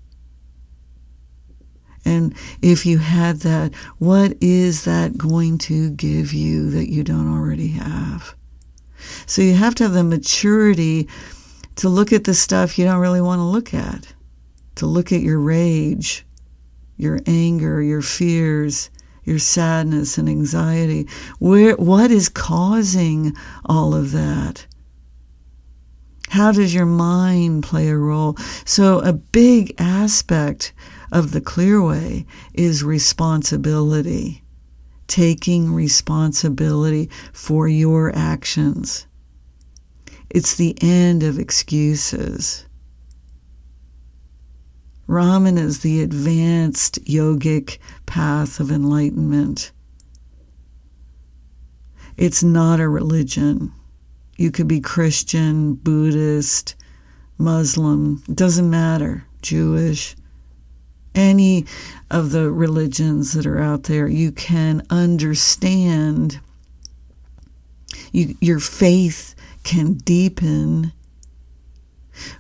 And 2.05 2.35
if 2.61 2.87
you 2.87 2.99
had 2.99 3.41
that, 3.41 3.75
what 3.99 4.37
is 4.41 4.85
that 4.85 5.19
going 5.19 5.59
to 5.59 5.91
give 5.91 6.33
you 6.33 6.71
that 6.71 6.91
you 6.91 7.03
don't 7.05 7.33
already 7.33 7.69
have? 7.69 8.35
So 9.27 9.43
you 9.43 9.55
have 9.55 9.75
to 9.77 9.85
have 9.85 9.93
the 9.93 10.05
maturity 10.05 11.09
to 11.77 11.89
look 11.89 12.13
at 12.13 12.25
the 12.25 12.35
stuff 12.35 12.79
you 12.79 12.85
don't 12.85 13.01
really 13.01 13.21
want 13.21 13.41
to 13.41 13.45
look 13.45 13.75
at, 13.75 14.15
to 14.77 14.87
look 14.87 15.13
at 15.13 15.23
your 15.23 15.41
rage, 15.41 16.25
your 16.97 17.21
anger, 17.27 17.83
your 17.83 18.03
fears, 18.03 18.91
your 19.25 19.39
sadness 19.39 20.19
and 20.19 20.29
anxiety. 20.29 21.09
Where, 21.39 21.77
what 21.77 22.11
is 22.11 22.29
causing 22.29 23.35
all 23.65 23.95
of 23.95 24.13
that? 24.13 24.67
How 26.29 26.51
does 26.51 26.75
your 26.75 26.87
mind 26.87 27.63
play 27.63 27.89
a 27.89 27.97
role? 27.97 28.37
So, 28.65 29.01
a 29.01 29.13
big 29.13 29.75
aspect 29.79 30.73
of 31.13 31.33
the 31.33 31.43
clear 31.43 31.83
way 31.83 32.25
is 32.55 32.83
responsibility, 32.83 34.43
taking 35.09 35.75
responsibility 35.75 37.11
for 37.35 37.69
your 37.69 38.17
actions. 38.17 39.07
It's 40.31 40.55
the 40.55 40.75
end 40.81 41.23
of 41.23 41.39
excuses. 41.39 42.65
Ramana 45.13 45.59
is 45.59 45.81
the 45.81 46.01
advanced 46.01 47.05
yogic 47.05 47.77
path 48.07 48.61
of 48.61 48.71
enlightenment. 48.71 49.71
It's 52.17 52.43
not 52.43 52.81
a 52.81 52.89
religion. 52.89 53.73
You 54.39 54.51
could 54.51 54.67
be 54.67 54.81
Christian, 54.81 55.75
Buddhist, 55.75 56.77
Muslim, 57.37 58.23
doesn't 58.33 58.71
matter, 58.71 59.27
Jewish, 59.43 60.17
any 61.15 61.67
of 62.11 62.31
the 62.31 62.51
religions 62.51 63.35
that 63.35 63.45
are 63.45 63.61
out 63.61 63.83
there. 63.83 64.09
You 64.09 64.33
can 64.33 64.81
understand, 64.89 66.41
you, 68.13 68.35
your 68.41 68.61
faith 68.61 69.35
can 69.63 69.93
deepen 69.93 70.95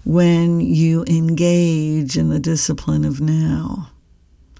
when 0.04 0.60
you 0.60 1.04
engage 1.04 2.16
in 2.16 2.28
the 2.28 2.40
discipline 2.40 3.04
of 3.04 3.20
now, 3.20 3.90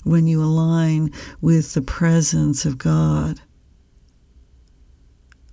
when 0.05 0.27
you 0.27 0.43
align 0.43 1.13
with 1.41 1.75
the 1.75 1.83
presence 1.83 2.65
of 2.65 2.79
God 2.79 3.41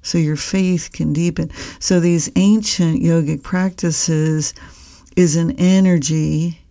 so 0.01 0.17
your 0.17 0.35
faith 0.35 0.91
can 0.91 1.13
deepen. 1.13 1.51
So 1.79 1.99
these 1.99 2.31
ancient 2.35 3.01
yogic 3.01 3.43
practices 3.43 4.53
is 5.15 5.35
an 5.35 5.51
energy. 5.59 6.61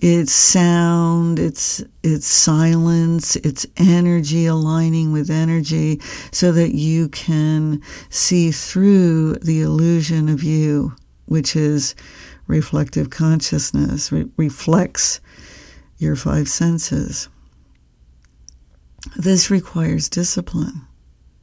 It's 0.00 0.32
sound, 0.32 1.38
it's 1.38 1.84
it's 2.02 2.26
silence, 2.26 3.36
it's 3.36 3.66
energy 3.76 4.46
aligning 4.46 5.12
with 5.12 5.30
energy 5.30 6.00
so 6.32 6.50
that 6.52 6.74
you 6.74 7.08
can 7.08 7.80
see 8.10 8.50
through 8.50 9.34
the 9.34 9.60
illusion 9.60 10.28
of 10.28 10.42
you, 10.42 10.96
which 11.32 11.56
is 11.56 11.94
reflective 12.46 13.08
consciousness, 13.08 14.12
re- 14.12 14.28
reflects 14.36 15.20
your 15.96 16.14
five 16.14 16.46
senses. 16.46 17.30
This 19.16 19.50
requires 19.50 20.08
discipline 20.08 20.86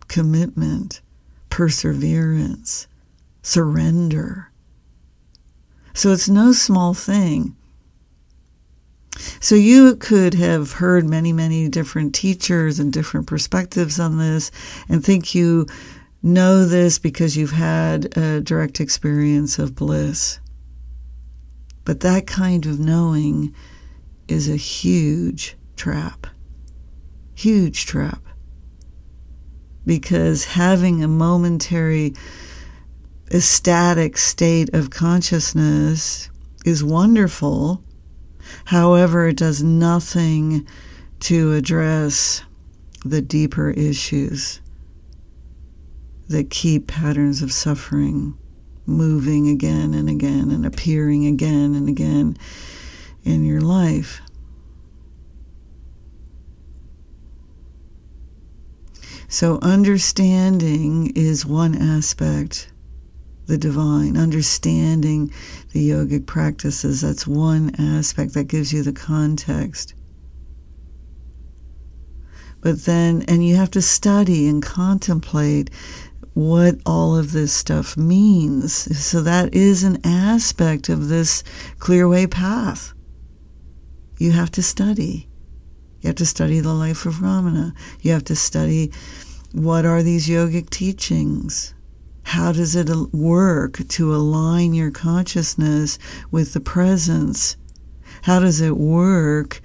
commitment, 0.08 1.02
perseverance, 1.50 2.88
surrender. 3.44 4.52
So 5.94 6.12
it's 6.12 6.30
no 6.30 6.52
small 6.52 6.94
thing. 6.94 7.56
So 9.40 9.56
you 9.56 9.96
could 9.98 10.34
have 10.36 10.74
heard 10.74 11.08
many, 11.08 11.34
many 11.34 11.68
different 11.68 12.16
teachers 12.16 12.80
and 12.80 12.94
different 12.94 13.28
perspectives 13.28 14.00
on 14.00 14.18
this 14.18 14.52
and 14.88 15.04
think 15.04 15.36
you 15.36 15.68
know 16.22 16.66
this 16.66 17.00
because 17.00 17.38
you've 17.38 17.52
had 17.52 18.18
a 18.18 18.42
direct 18.42 18.80
experience 18.80 19.60
of 19.60 19.76
bliss. 19.76 20.40
But 21.86 22.02
that 22.02 22.28
kind 22.28 22.66
of 22.66 22.80
knowing 22.80 23.54
is 24.28 24.50
a 24.50 24.56
huge 24.56 25.56
trap. 25.76 26.28
Huge 27.36 27.86
trap 27.86 28.22
because 29.86 30.46
having 30.46 31.04
a 31.04 31.08
momentary 31.08 32.14
ecstatic 33.32 34.18
state 34.18 34.72
of 34.74 34.92
consciousness 34.92 36.30
is 36.64 36.84
wonderful, 36.84 37.84
However, 38.66 39.28
it 39.28 39.38
does 39.38 39.64
nothing 39.64 40.68
to 41.22 41.54
address 41.54 42.44
the 43.06 43.22
deeper 43.22 43.72
issues 43.72 44.62
that 46.30 46.50
keep 46.50 46.88
patterns 46.88 47.42
of 47.42 47.52
suffering 47.52 48.38
moving 48.86 49.50
again 49.50 49.94
and 49.94 50.10
again 50.10 50.50
and 50.52 50.66
appearing 50.66 51.26
again 51.26 51.76
and 51.76 51.88
again 51.88 52.38
in 53.24 53.44
your 53.46 53.62
life. 53.62 54.22
So, 59.32 59.60
understanding 59.62 61.12
is 61.16 61.46
one 61.46 61.76
aspect, 61.76 62.72
the 63.46 63.60
divine. 63.60 64.18
Understanding 64.18 65.32
the 65.72 65.88
yogic 65.88 66.26
practices, 66.26 67.02
that's 67.02 67.28
one 67.28 67.76
aspect 67.78 68.34
that 68.34 68.46
gives 68.46 68.74
you 68.74 68.82
the 68.82 68.92
context. 68.92 69.94
But 72.62 72.86
then, 72.86 73.24
and 73.28 73.46
you 73.46 73.56
have 73.56 73.72
to 73.72 73.84
study 73.84 74.48
and 74.48 74.64
contemplate 74.64 75.70
what 76.40 76.80
all 76.86 77.18
of 77.18 77.34
this 77.34 77.52
stuff 77.52 77.98
means. 77.98 78.74
So, 78.98 79.22
that 79.22 79.54
is 79.54 79.84
an 79.84 80.00
aspect 80.06 80.88
of 80.88 81.10
this 81.10 81.44
clear 81.80 82.08
way 82.08 82.28
path. 82.28 82.94
You 84.18 84.32
have 84.32 84.50
to 84.52 84.64
study. 84.64 85.28
You 86.00 86.08
have 86.08 86.16
to 86.16 86.26
study 86.26 86.62
the 86.62 86.74
life 86.74 87.06
of 87.06 87.16
Ramana. 87.16 87.74
You 88.00 88.14
have 88.14 88.24
to 88.26 88.38
study 88.38 88.94
what 89.52 89.86
are 89.86 90.02
these 90.02 90.30
yogic 90.30 90.70
teachings? 90.70 91.74
How 92.24 92.54
does 92.54 92.74
it 92.74 92.88
work 93.14 93.86
to 93.90 94.16
align 94.16 94.74
your 94.74 94.92
consciousness 94.92 96.00
with 96.32 96.54
the 96.54 96.62
presence? 96.62 97.58
How 98.22 98.40
does 98.40 98.62
it 98.62 98.78
work 98.78 99.60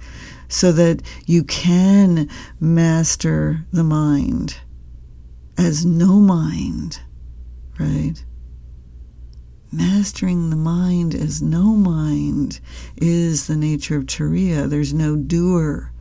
so 0.49 0.73
that 0.73 1.01
you 1.25 1.45
can 1.45 2.29
master 2.59 3.65
the 3.71 3.83
mind 3.83 4.57
as 5.57 5.85
no 5.85 6.19
mind, 6.19 6.99
right? 7.79 8.23
Mastering 9.71 10.49
the 10.49 10.55
mind 10.55 11.13
as 11.13 11.41
no 11.41 11.63
mind 11.75 12.59
is 12.97 13.47
the 13.47 13.55
nature 13.55 13.97
of 13.97 14.05
Turiya. 14.05 14.69
There's 14.69 14.93
no 14.93 15.15
doer 15.15 15.91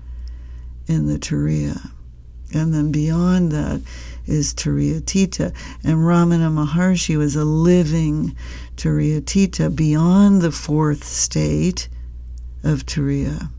in 0.86 1.06
the 1.06 1.18
Turiya. 1.18 1.90
And 2.52 2.72
then 2.72 2.92
beyond 2.92 3.50
that 3.52 3.80
is 4.26 4.54
Turiyatita. 4.54 5.52
And 5.82 5.98
Ramana 5.98 6.52
Maharshi 6.52 7.16
was 7.16 7.34
a 7.34 7.44
living 7.44 8.36
Turiyatita 8.76 9.74
beyond 9.74 10.40
the 10.40 10.52
fourth 10.52 11.04
state 11.04 11.88
of 12.62 12.86
Turiya. 12.86 13.50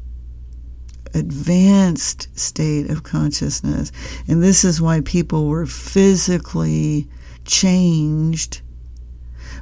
Advanced 1.16 2.28
state 2.38 2.90
of 2.90 3.04
consciousness. 3.04 3.92
And 4.28 4.44
this 4.44 4.64
is 4.64 4.82
why 4.82 5.02
people 5.02 5.48
were 5.48 5.66
physically 5.66 7.08
changed 7.46 8.62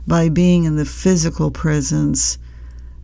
by 0.05 0.29
being 0.29 0.65
in 0.65 0.75
the 0.75 0.85
physical 0.85 1.51
presence 1.51 2.37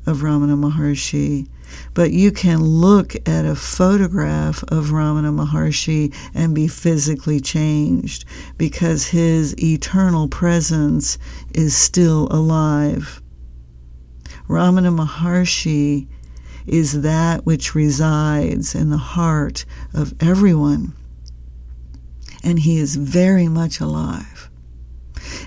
of 0.05 0.17
Ramana 0.17 0.57
Maharshi 0.57 1.47
but 1.93 2.12
you 2.12 2.31
can 2.31 2.63
look 2.63 3.15
at 3.27 3.45
a 3.45 3.55
photograph 3.55 4.63
of 4.63 4.88
Ramana 4.88 5.33
Maharshi 5.33 6.13
and 6.33 6.55
be 6.55 6.67
physically 6.67 7.39
changed 7.39 8.25
because 8.57 9.07
his 9.07 9.57
eternal 9.62 10.27
presence 10.27 11.17
is 11.53 11.75
still 11.75 12.27
alive. 12.31 13.21
Ramana 14.47 14.95
Maharshi 14.95 16.07
is 16.69 17.01
that 17.01 17.45
which 17.45 17.75
resides 17.75 18.75
in 18.75 18.89
the 18.89 18.97
heart 18.97 19.65
of 19.93 20.13
everyone, 20.19 20.93
and 22.43 22.60
he 22.60 22.77
is 22.77 22.95
very 22.95 23.47
much 23.47 23.79
alive. 23.79 24.49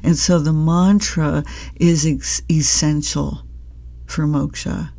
And 0.02 0.16
so 0.16 0.38
the 0.38 0.52
mantra 0.52 1.44
is 1.76 2.04
ex- 2.06 2.42
essential 2.50 3.42
for 4.06 4.24
moksha 4.24 4.90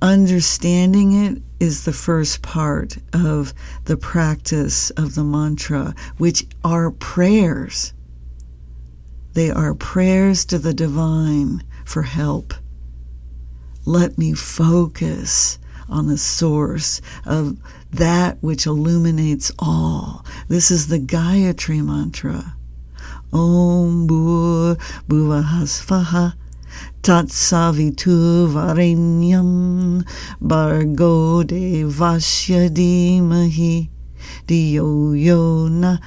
understanding 0.00 1.12
it 1.12 1.42
is 1.60 1.84
the 1.84 1.92
first 1.92 2.42
part 2.42 2.98
of 3.12 3.52
the 3.84 3.96
practice 3.96 4.90
of 4.90 5.14
the 5.14 5.24
mantra, 5.24 5.94
which 6.18 6.46
are 6.64 6.90
prayers. 6.90 7.92
They 9.32 9.50
are 9.50 9.74
prayers 9.74 10.44
to 10.46 10.58
the 10.58 10.74
divine 10.74 11.62
for 11.84 12.02
help. 12.02 12.54
Let 13.88 14.18
me 14.18 14.34
focus 14.34 15.58
on 15.88 16.08
the 16.08 16.18
source 16.18 17.00
of 17.24 17.56
that 17.90 18.36
which 18.42 18.66
illuminates 18.66 19.50
all. 19.58 20.26
This 20.46 20.70
is 20.70 20.88
the 20.88 20.98
Gayatri 20.98 21.82
mantra. 21.82 22.54
Om 23.32 24.06
Bhur 24.06 24.76
Bhuvahasvaha 25.08 26.34
Tatsavitu 27.00 28.52
Varenyam 28.52 30.06
Bhargo 30.38 31.42
Devasya 31.42 32.68
Dhimahi 32.68 33.88
Dhiyo 34.46 35.14
Yona. 35.14 36.00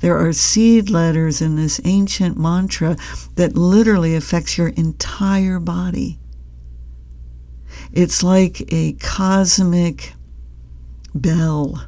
There 0.00 0.18
are 0.18 0.32
seed 0.32 0.90
letters 0.90 1.40
in 1.40 1.56
this 1.56 1.80
ancient 1.84 2.38
mantra 2.38 2.96
that 3.36 3.56
literally 3.56 4.14
affects 4.14 4.58
your 4.58 4.68
entire 4.68 5.58
body. 5.58 6.18
It's 7.92 8.22
like 8.22 8.72
a 8.72 8.92
cosmic 8.94 10.14
bell 11.14 11.86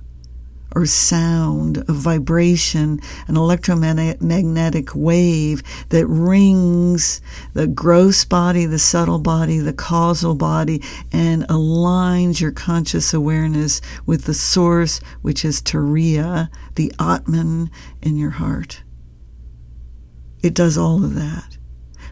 or 0.75 0.87
sound, 0.87 1.79
a 1.89 1.93
vibration, 1.93 3.01
an 3.29 3.37
electromagnetic 3.37 4.95
wave 4.95 5.63
that 5.91 6.07
rings 6.07 7.21
the 7.53 7.67
gross 7.67 8.25
body, 8.25 8.67
the 8.67 8.79
subtle 8.79 9.19
body, 9.19 9.59
the 9.59 9.73
causal 9.73 10.35
body, 10.35 10.83
and 11.13 11.47
aligns 11.49 12.41
your 12.41 12.53
conscious 12.53 13.15
awareness 13.15 13.81
with 14.07 14.25
the 14.25 14.35
source, 14.35 15.01
which 15.23 15.45
is 15.45 15.63
Turiya, 15.63 16.49
the 16.75 16.93
Atman 16.99 17.71
in 18.03 18.17
your 18.17 18.31
heart. 18.31 18.83
It 20.43 20.55
does 20.55 20.77
all 20.77 21.05
of 21.05 21.15
that. 21.15 21.57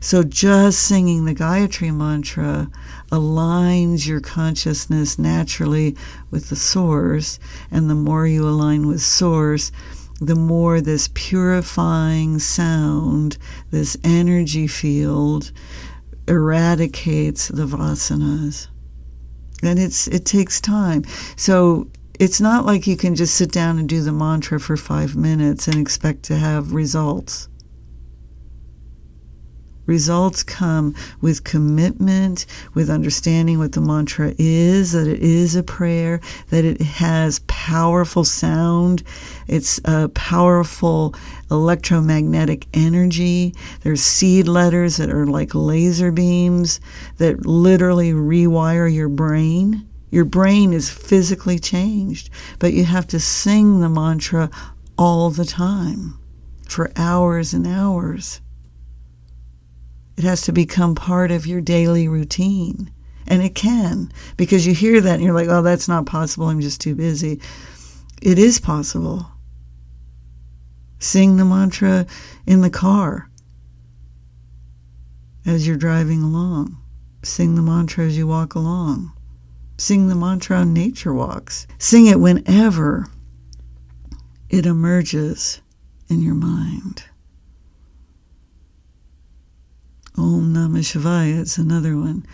So 0.00 0.24
just 0.24 0.80
singing 0.80 1.26
the 1.26 1.34
Gayatri 1.34 1.94
mantra 1.94 2.68
aligns 3.12 4.06
your 4.06 4.20
consciousness 4.20 5.18
naturally 5.18 5.94
with 6.30 6.48
the 6.48 6.56
source. 6.56 7.38
And 7.70 7.88
the 7.88 7.94
more 7.94 8.26
you 8.26 8.48
align 8.48 8.88
with 8.88 9.02
source, 9.02 9.70
the 10.20 10.34
more 10.34 10.80
this 10.80 11.10
purifying 11.12 12.38
sound, 12.38 13.36
this 13.70 13.96
energy 14.02 14.66
field, 14.66 15.52
eradicates 16.26 17.48
the 17.48 17.66
vasanas. 17.66 18.68
And 19.62 19.78
it's 19.78 20.08
it 20.08 20.24
takes 20.24 20.60
time. 20.60 21.04
So 21.36 21.88
it's 22.18 22.40
not 22.40 22.64
like 22.64 22.86
you 22.86 22.96
can 22.96 23.14
just 23.14 23.34
sit 23.34 23.52
down 23.52 23.78
and 23.78 23.88
do 23.88 24.00
the 24.00 24.12
mantra 24.12 24.58
for 24.58 24.76
five 24.76 25.14
minutes 25.14 25.68
and 25.68 25.76
expect 25.76 26.22
to 26.24 26.36
have 26.36 26.72
results. 26.72 27.48
Results 29.86 30.42
come 30.42 30.94
with 31.20 31.44
commitment, 31.44 32.46
with 32.74 32.88
understanding 32.88 33.58
what 33.58 33.72
the 33.72 33.80
mantra 33.80 34.34
is, 34.38 34.92
that 34.92 35.08
it 35.08 35.20
is 35.20 35.56
a 35.56 35.62
prayer, 35.62 36.20
that 36.50 36.64
it 36.64 36.80
has 36.80 37.40
powerful 37.48 38.24
sound, 38.24 39.02
it's 39.48 39.80
a 39.84 40.08
powerful 40.10 41.14
electromagnetic 41.50 42.66
energy. 42.72 43.54
There's 43.82 44.02
seed 44.02 44.48
letters 44.48 44.96
that 44.98 45.10
are 45.10 45.26
like 45.26 45.54
laser 45.54 46.12
beams 46.12 46.80
that 47.18 47.44
literally 47.44 48.12
rewire 48.12 48.92
your 48.92 49.08
brain. 49.08 49.88
Your 50.10 50.24
brain 50.24 50.72
is 50.72 50.90
physically 50.90 51.58
changed, 51.58 52.30
but 52.58 52.72
you 52.72 52.84
have 52.84 53.06
to 53.08 53.18
sing 53.18 53.80
the 53.80 53.88
mantra 53.88 54.50
all 54.96 55.30
the 55.30 55.44
time 55.44 56.18
for 56.68 56.92
hours 56.96 57.52
and 57.52 57.66
hours. 57.66 58.40
It 60.22 60.28
has 60.28 60.42
to 60.42 60.52
become 60.52 60.94
part 60.94 61.32
of 61.32 61.48
your 61.48 61.60
daily 61.60 62.06
routine. 62.06 62.92
And 63.26 63.42
it 63.42 63.56
can, 63.56 64.12
because 64.36 64.68
you 64.68 64.72
hear 64.72 65.00
that 65.00 65.14
and 65.14 65.22
you're 65.24 65.34
like, 65.34 65.48
oh, 65.48 65.62
that's 65.62 65.88
not 65.88 66.06
possible. 66.06 66.46
I'm 66.46 66.60
just 66.60 66.80
too 66.80 66.94
busy. 66.94 67.40
It 68.20 68.38
is 68.38 68.60
possible. 68.60 69.26
Sing 71.00 71.38
the 71.38 71.44
mantra 71.44 72.06
in 72.46 72.60
the 72.60 72.70
car 72.70 73.28
as 75.44 75.66
you're 75.66 75.76
driving 75.76 76.22
along. 76.22 76.80
Sing 77.24 77.56
the 77.56 77.62
mantra 77.62 78.06
as 78.06 78.16
you 78.16 78.28
walk 78.28 78.54
along. 78.54 79.10
Sing 79.76 80.06
the 80.06 80.14
mantra 80.14 80.58
on 80.58 80.72
nature 80.72 81.12
walks. 81.12 81.66
Sing 81.78 82.06
it 82.06 82.20
whenever 82.20 83.08
it 84.48 84.66
emerges 84.66 85.60
in 86.08 86.22
your 86.22 86.36
mind. 86.36 87.06
Om 90.18 90.52
Namah 90.52 90.80
Shivaya, 90.80 91.40
it's 91.40 91.56
another 91.56 91.96
one. 91.96 92.26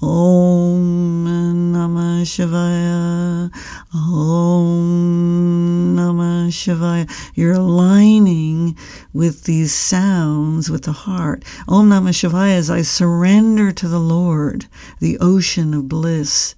Om 0.00 1.24
Namah 1.72 2.22
Shivaya. 2.22 3.50
Om 3.92 5.96
Namah 5.96 6.48
Shivaya. 6.48 7.10
You're 7.34 7.54
aligning 7.54 8.78
with 9.12 9.44
these 9.44 9.74
sounds 9.74 10.70
with 10.70 10.84
the 10.84 10.92
heart. 10.92 11.42
Om 11.66 11.90
Namah 11.90 12.10
Shivaya 12.10 12.56
is 12.56 12.70
I 12.70 12.82
surrender 12.82 13.72
to 13.72 13.88
the 13.88 13.98
Lord, 13.98 14.66
the 15.00 15.18
ocean 15.18 15.74
of 15.74 15.88
bliss 15.88 16.54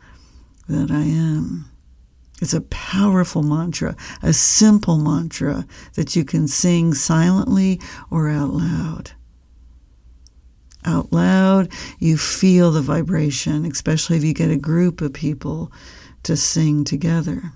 that 0.68 0.90
I 0.90 1.04
am. 1.04 1.70
It's 2.42 2.52
a 2.52 2.60
powerful 2.60 3.42
mantra, 3.42 3.96
a 4.22 4.34
simple 4.34 4.98
mantra 4.98 5.66
that 5.94 6.14
you 6.14 6.22
can 6.22 6.48
sing 6.48 6.92
silently 6.92 7.80
or 8.10 8.28
out 8.28 8.50
loud 8.50 9.12
out 10.86 11.12
loud, 11.12 11.70
you 11.98 12.16
feel 12.16 12.70
the 12.70 12.80
vibration, 12.80 13.64
especially 13.64 14.16
if 14.16 14.24
you 14.24 14.32
get 14.32 14.50
a 14.50 14.56
group 14.56 15.00
of 15.00 15.12
people 15.12 15.72
to 16.22 16.36
sing 16.36 16.84
together. 16.84 17.52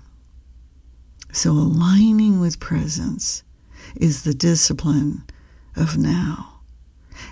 So, 1.31 1.51
aligning 1.51 2.39
with 2.39 2.59
presence 2.59 3.43
is 3.95 4.23
the 4.23 4.33
discipline 4.33 5.23
of 5.75 5.97
now. 5.97 6.59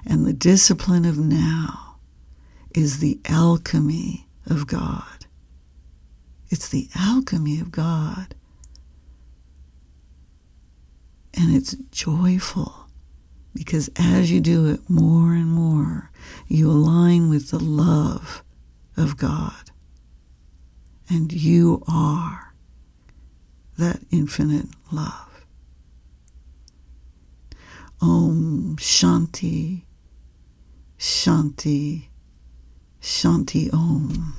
And 0.06 0.26
the 0.26 0.34
discipline 0.34 1.06
of 1.06 1.18
now 1.18 1.98
is 2.74 3.00
the 3.00 3.20
alchemy 3.26 4.28
of 4.46 4.68
God. 4.68 5.26
It's 6.50 6.70
the 6.70 6.90
alchemy 6.96 7.60
of 7.60 7.72
God. 7.72 8.36
And 11.34 11.56
it's 11.56 11.76
joyful 11.92 12.89
because 13.54 13.90
as 13.98 14.32
you 14.32 14.40
do 14.40 14.68
it 14.68 14.90
more 14.90 15.34
and 15.34 15.48
more, 15.48 16.12
you 16.48 16.70
align 16.70 17.30
with 17.30 17.50
the 17.50 17.60
love 17.60 18.44
of 18.96 19.18
God. 19.18 19.72
And 21.10 21.34
you 21.34 21.84
are 21.88 22.54
that 23.78 24.00
infinite 24.12 24.68
love. 24.92 25.46
Om 28.02 28.76
Shanti, 28.78 29.84
Shanti, 30.98 32.10
Shanti 33.02 33.74
Om. 33.74 34.36